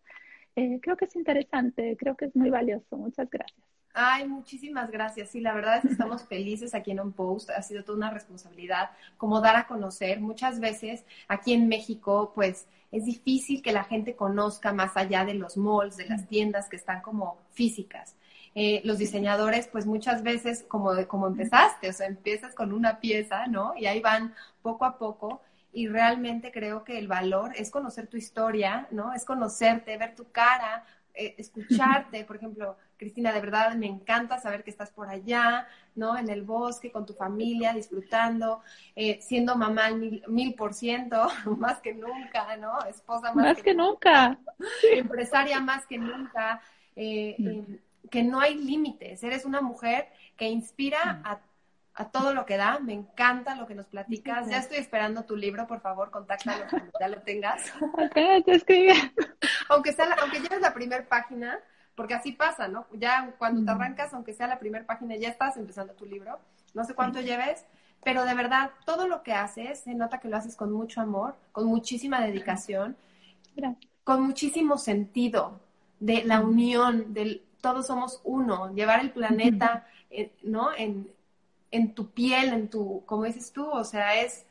eh, 0.55 0.79
creo 0.81 0.97
que 0.97 1.05
es 1.05 1.15
interesante, 1.15 1.95
creo 1.97 2.15
que 2.15 2.25
es 2.25 2.35
muy 2.35 2.49
valioso. 2.49 2.97
Muchas 2.97 3.29
gracias. 3.29 3.78
Ay, 3.93 4.27
muchísimas 4.27 4.91
gracias. 4.91 5.29
Sí, 5.31 5.41
la 5.41 5.53
verdad 5.53 5.77
es 5.77 5.85
que 5.85 5.91
estamos 5.91 6.23
felices 6.25 6.73
aquí 6.75 6.91
en 6.91 6.99
On 6.99 7.11
Post. 7.11 7.49
Ha 7.49 7.61
sido 7.63 7.83
toda 7.83 7.97
una 7.97 8.11
responsabilidad 8.11 8.91
como 9.17 9.41
dar 9.41 9.55
a 9.55 9.67
conocer. 9.67 10.21
Muchas 10.21 10.59
veces 10.59 11.03
aquí 11.27 11.53
en 11.53 11.67
México, 11.67 12.31
pues 12.35 12.67
es 12.91 13.05
difícil 13.05 13.61
que 13.61 13.71
la 13.73 13.83
gente 13.83 14.15
conozca 14.15 14.73
más 14.73 14.95
allá 14.95 15.25
de 15.25 15.33
los 15.33 15.57
malls, 15.57 15.97
de 15.97 16.05
las 16.07 16.27
tiendas 16.27 16.69
que 16.69 16.75
están 16.77 17.01
como 17.01 17.37
físicas. 17.51 18.15
Eh, 18.55 18.81
los 18.83 18.97
diseñadores, 18.97 19.67
pues 19.67 19.85
muchas 19.85 20.23
veces, 20.23 20.63
como, 20.67 20.91
como 21.07 21.27
empezaste, 21.27 21.89
o 21.89 21.93
sea, 21.93 22.07
empiezas 22.07 22.55
con 22.55 22.73
una 22.73 22.99
pieza, 22.99 23.47
¿no? 23.47 23.73
Y 23.75 23.85
ahí 23.85 23.99
van 24.01 24.33
poco 24.61 24.85
a 24.85 24.97
poco. 24.97 25.41
Y 25.71 25.87
realmente 25.87 26.51
creo 26.51 26.83
que 26.83 26.97
el 26.97 27.07
valor 27.07 27.51
es 27.55 27.69
conocer 27.69 28.07
tu 28.07 28.17
historia, 28.17 28.87
¿no? 28.91 29.13
Es 29.13 29.23
conocerte, 29.25 29.97
ver 29.97 30.15
tu 30.15 30.31
cara, 30.31 30.83
eh, 31.13 31.35
escucharte, 31.37 32.23
por 32.25 32.37
ejemplo, 32.37 32.75
Cristina, 32.99 33.31
de 33.31 33.39
verdad 33.39 33.73
me 33.75 33.87
encanta 33.87 34.39
saber 34.39 34.63
que 34.63 34.69
estás 34.69 34.91
por 34.91 35.07
allá, 35.07 35.67
¿no? 35.95 36.17
En 36.17 36.29
el 36.29 36.43
bosque, 36.43 36.91
con 36.91 37.05
tu 37.05 37.13
familia, 37.13 37.73
disfrutando, 37.73 38.61
eh, 38.95 39.19
siendo 39.21 39.55
mamá 39.55 39.89
mil, 39.91 40.21
mil, 40.27 40.53
por 40.53 40.73
ciento, 40.73 41.27
más 41.57 41.79
que 41.79 41.93
nunca, 41.93 42.57
¿no? 42.57 42.77
Esposa 42.85 43.33
más, 43.33 43.63
que, 43.63 43.73
nunca. 43.73 44.37
Empresaria 44.91 45.61
más 45.61 45.87
que 45.87 45.97
nunca, 45.97 46.61
eh, 46.95 47.35
mm. 47.39 48.07
que 48.09 48.23
no 48.23 48.41
hay 48.41 48.55
límites. 48.55 49.23
Eres 49.23 49.45
una 49.45 49.61
mujer 49.61 50.09
que 50.35 50.49
inspira 50.49 51.13
mm. 51.13 51.25
a 51.25 51.39
a 51.99 52.09
todo 52.11 52.33
lo 52.33 52.45
que 52.45 52.55
da. 52.55 52.79
Me 52.79 52.93
encanta 52.93 53.55
lo 53.55 53.67
que 53.67 53.75
nos 53.75 53.87
platicas. 53.87 54.47
Ya 54.47 54.59
estoy 54.59 54.77
esperando 54.77 55.25
tu 55.25 55.35
libro, 55.35 55.67
por 55.67 55.81
favor, 55.81 56.09
contáctalo 56.09 56.65
cuando 56.69 56.91
ya 56.97 57.07
lo 57.09 57.21
tengas. 57.21 57.73
Ok, 57.81 58.45
te 58.45 58.55
escribí. 58.55 58.89
aunque, 59.69 59.91
sea 59.91 60.15
aunque 60.21 60.39
lleves 60.39 60.61
la 60.61 60.73
primera 60.73 61.03
página, 61.03 61.59
porque 61.99 62.13
así 62.13 62.31
pasa, 62.31 62.69
¿no? 62.69 62.85
Ya 62.93 63.35
cuando 63.37 63.65
te 63.65 63.71
arrancas, 63.71 64.13
aunque 64.13 64.33
sea 64.33 64.47
la 64.47 64.57
primera 64.57 64.85
página, 64.85 65.17
ya 65.17 65.27
estás 65.27 65.57
empezando 65.57 65.91
tu 65.95 66.05
libro. 66.05 66.39
No 66.73 66.85
sé 66.85 66.93
cuánto 66.93 67.19
lleves, 67.19 67.65
pero 68.05 68.23
de 68.23 68.35
verdad, 68.35 68.71
todo 68.85 69.05
lo 69.09 69.21
que 69.21 69.33
haces, 69.33 69.81
se 69.81 69.93
nota 69.95 70.21
que 70.21 70.29
lo 70.29 70.37
haces 70.37 70.55
con 70.55 70.71
mucho 70.71 71.01
amor, 71.01 71.35
con 71.51 71.65
muchísima 71.65 72.21
dedicación, 72.21 72.95
con 74.05 74.21
muchísimo 74.21 74.77
sentido 74.77 75.59
de 75.99 76.23
la 76.23 76.39
unión, 76.39 77.13
del 77.13 77.43
todos 77.59 77.87
somos 77.87 78.21
uno, 78.23 78.73
llevar 78.73 79.01
el 79.01 79.11
planeta, 79.11 79.85
eh, 80.09 80.31
¿no? 80.41 80.73
En, 80.73 81.11
en 81.69 81.93
tu 81.93 82.11
piel, 82.11 82.53
en 82.53 82.69
tu, 82.69 83.03
como 83.05 83.25
dices 83.25 83.51
tú, 83.51 83.69
o 83.69 83.83
sea, 83.83 84.21
es, 84.21 84.45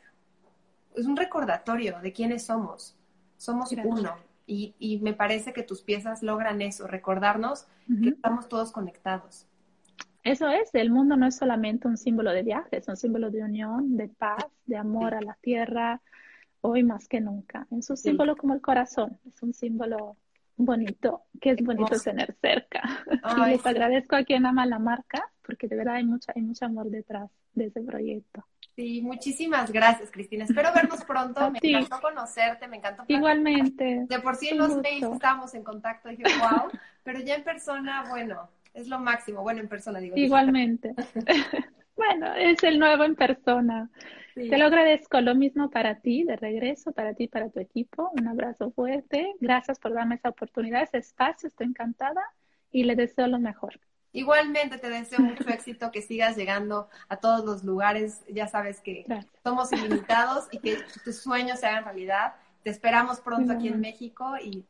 es 0.95 1.07
un 1.07 1.17
recordatorio 1.17 1.99
de 2.03 2.13
quiénes 2.13 2.45
somos. 2.45 2.95
Somos 3.39 3.73
uno. 3.73 4.28
Y, 4.51 4.75
y, 4.79 4.99
me 5.01 5.13
parece 5.13 5.53
que 5.53 5.63
tus 5.63 5.83
piezas 5.83 6.23
logran 6.23 6.63
eso, 6.63 6.87
recordarnos 6.87 7.67
que 8.03 8.09
estamos 8.09 8.49
todos 8.49 8.73
conectados. 8.73 9.47
Eso 10.25 10.49
es, 10.49 10.75
el 10.75 10.91
mundo 10.91 11.17
no 11.17 11.27
es 11.27 11.37
solamente 11.37 11.87
un 11.87 11.99
símbolo 11.99 12.33
de 12.33 12.43
viaje, 12.43 12.79
es 12.79 12.89
un 12.89 12.97
símbolo 12.97 13.31
de 13.31 13.43
unión, 13.43 13.97
de 13.97 14.09
paz, 14.09 14.47
de 14.65 14.77
amor 14.77 15.15
a 15.15 15.21
la 15.21 15.37
tierra, 15.43 16.01
hoy 16.63 16.83
más 16.83 17.09
que 17.09 17.21
nunca. 17.21 17.67
Es 17.71 17.91
un 17.91 17.97
símbolo 17.99 18.37
como 18.37 18.55
el 18.55 18.63
corazón, 18.63 19.19
es 19.27 19.43
un 19.43 19.53
símbolo 19.53 20.17
bonito, 20.59 21.23
que 21.41 21.51
es 21.51 21.63
bonito 21.63 21.99
tener 21.99 22.37
cerca. 22.41 22.83
y 23.37 23.51
les 23.51 23.65
agradezco 23.65 24.17
a 24.17 24.25
quien 24.25 24.45
ama 24.45 24.67
la 24.67 24.79
marca, 24.79 25.31
porque 25.43 25.69
de 25.69 25.77
verdad 25.77 25.95
hay, 25.95 26.05
mucha, 26.05 26.33
hay 26.35 26.43
mucho 26.43 26.67
amor 26.67 26.91
detrás 26.91 27.31
de 27.55 27.67
ese 27.67 27.81
proyecto. 27.81 28.45
Sí, 28.77 29.01
muchísimas 29.03 29.73
gracias, 29.73 30.11
Cristina. 30.11 30.45
Espero 30.45 30.73
vernos 30.73 31.05
pronto. 31.05 31.51
Me 31.51 31.59
encantó 31.63 32.01
conocerte, 32.01 32.69
me 32.69 32.77
encantó. 32.77 33.05
Igualmente. 33.09 34.07
De 34.09 34.21
por 34.21 34.37
sí 34.37 34.51
en 34.51 34.59
los 34.59 34.77
mails 34.77 35.09
estábamos 35.15 35.55
en 35.55 35.65
contacto, 35.65 36.09
dije, 36.09 36.23
wow, 36.39 36.69
pero 37.03 37.19
ya 37.21 37.35
en 37.35 37.43
persona, 37.43 38.05
bueno, 38.09 38.49
es 38.75 38.87
lo 38.87 39.01
máximo. 39.01 39.43
Bueno, 39.43 39.61
en 39.61 39.69
persona 39.69 39.99
digo. 39.99 40.17
Igualmente. 40.17 40.95
Bueno, 41.99 42.33
es 42.35 42.63
el 42.63 42.79
nuevo 42.79 43.03
en 43.03 43.17
persona. 43.17 43.91
Te 44.47 44.59
lo 44.59 44.67
agradezco. 44.67 45.21
Lo 45.21 45.35
mismo 45.35 45.71
para 45.71 46.01
ti, 46.01 46.25
de 46.25 46.37
regreso, 46.37 46.93
para 46.93 47.15
ti, 47.15 47.29
para 47.29 47.51
tu 47.51 47.61
equipo. 47.61 48.11
Un 48.19 48.29
abrazo 48.29 48.71
fuerte. 48.71 49.35
Gracias 49.41 49.79
por 49.79 49.93
darme 49.93 50.15
esa 50.15 50.29
oportunidad, 50.29 50.83
ese 50.83 50.99
espacio. 50.99 51.49
Estoy 51.49 51.67
encantada 51.67 52.23
y 52.71 52.85
le 52.85 52.95
deseo 52.95 53.27
lo 53.27 53.39
mejor. 53.39 53.81
Igualmente 54.13 54.79
te 54.79 54.89
deseo 54.89 55.21
mucho 55.21 55.49
éxito, 55.49 55.91
que 55.91 56.01
sigas 56.01 56.37
llegando 56.37 56.89
a 57.09 57.17
todos 57.17 57.45
los 57.45 57.65
lugares. 57.65 58.23
Ya 58.29 58.47
sabes 58.47 58.81
que 58.81 59.05
somos 59.43 59.73
ilimitados 59.73 60.49
y 60.51 60.59
que 60.59 60.79
tus 61.05 61.17
sueños 61.17 61.61
se 61.61 61.67
hagan 61.67 61.85
realidad. 61.85 62.35
Te 62.63 62.71
esperamos 62.71 63.21
pronto 63.21 63.53
aquí 63.53 63.69
en 63.69 63.81
México 63.81 64.37
y 64.43 64.65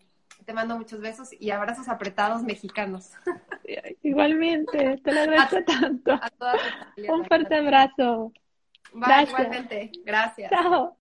te 0.45 0.53
mando 0.53 0.77
muchos 0.77 1.01
besos 1.01 1.29
y 1.39 1.51
abrazos 1.51 1.89
apretados 1.89 2.43
mexicanos. 2.43 3.11
Igualmente, 4.03 4.99
te 5.05 5.13
lo 5.13 5.21
agradezco 5.21 5.63
tanto. 5.65 6.21
Un 7.09 7.25
fuerte 7.27 7.55
abrazo. 7.55 8.33
Bye, 8.93 9.25
igualmente. 9.29 9.91
Gracias. 10.05 10.51
Chao. 10.51 10.97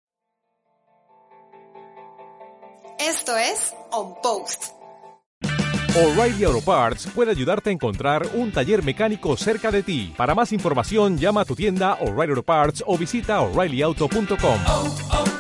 Esto 3.00 3.38
es 3.38 3.76
On 3.92 4.16
Post. 4.22 4.74
O'Reilly 5.96 6.44
Auto 6.46 6.62
Parts 6.62 7.08
puede 7.14 7.30
ayudarte 7.30 7.70
a 7.70 7.74
encontrar 7.74 8.26
un 8.34 8.52
taller 8.52 8.84
mecánico 8.84 9.38
cerca 9.38 9.70
de 9.70 9.84
ti. 9.84 10.12
Para 10.18 10.34
más 10.34 10.52
información, 10.52 11.20
llama 11.20 11.42
a 11.42 11.46
tu 11.46 11.56
tienda 11.56 12.00
O'Reilly 12.02 12.32
Auto 12.32 12.44
Parts 12.44 12.84
o 12.88 12.98
visita 12.98 13.42
oreillyauto.com. 13.42 15.33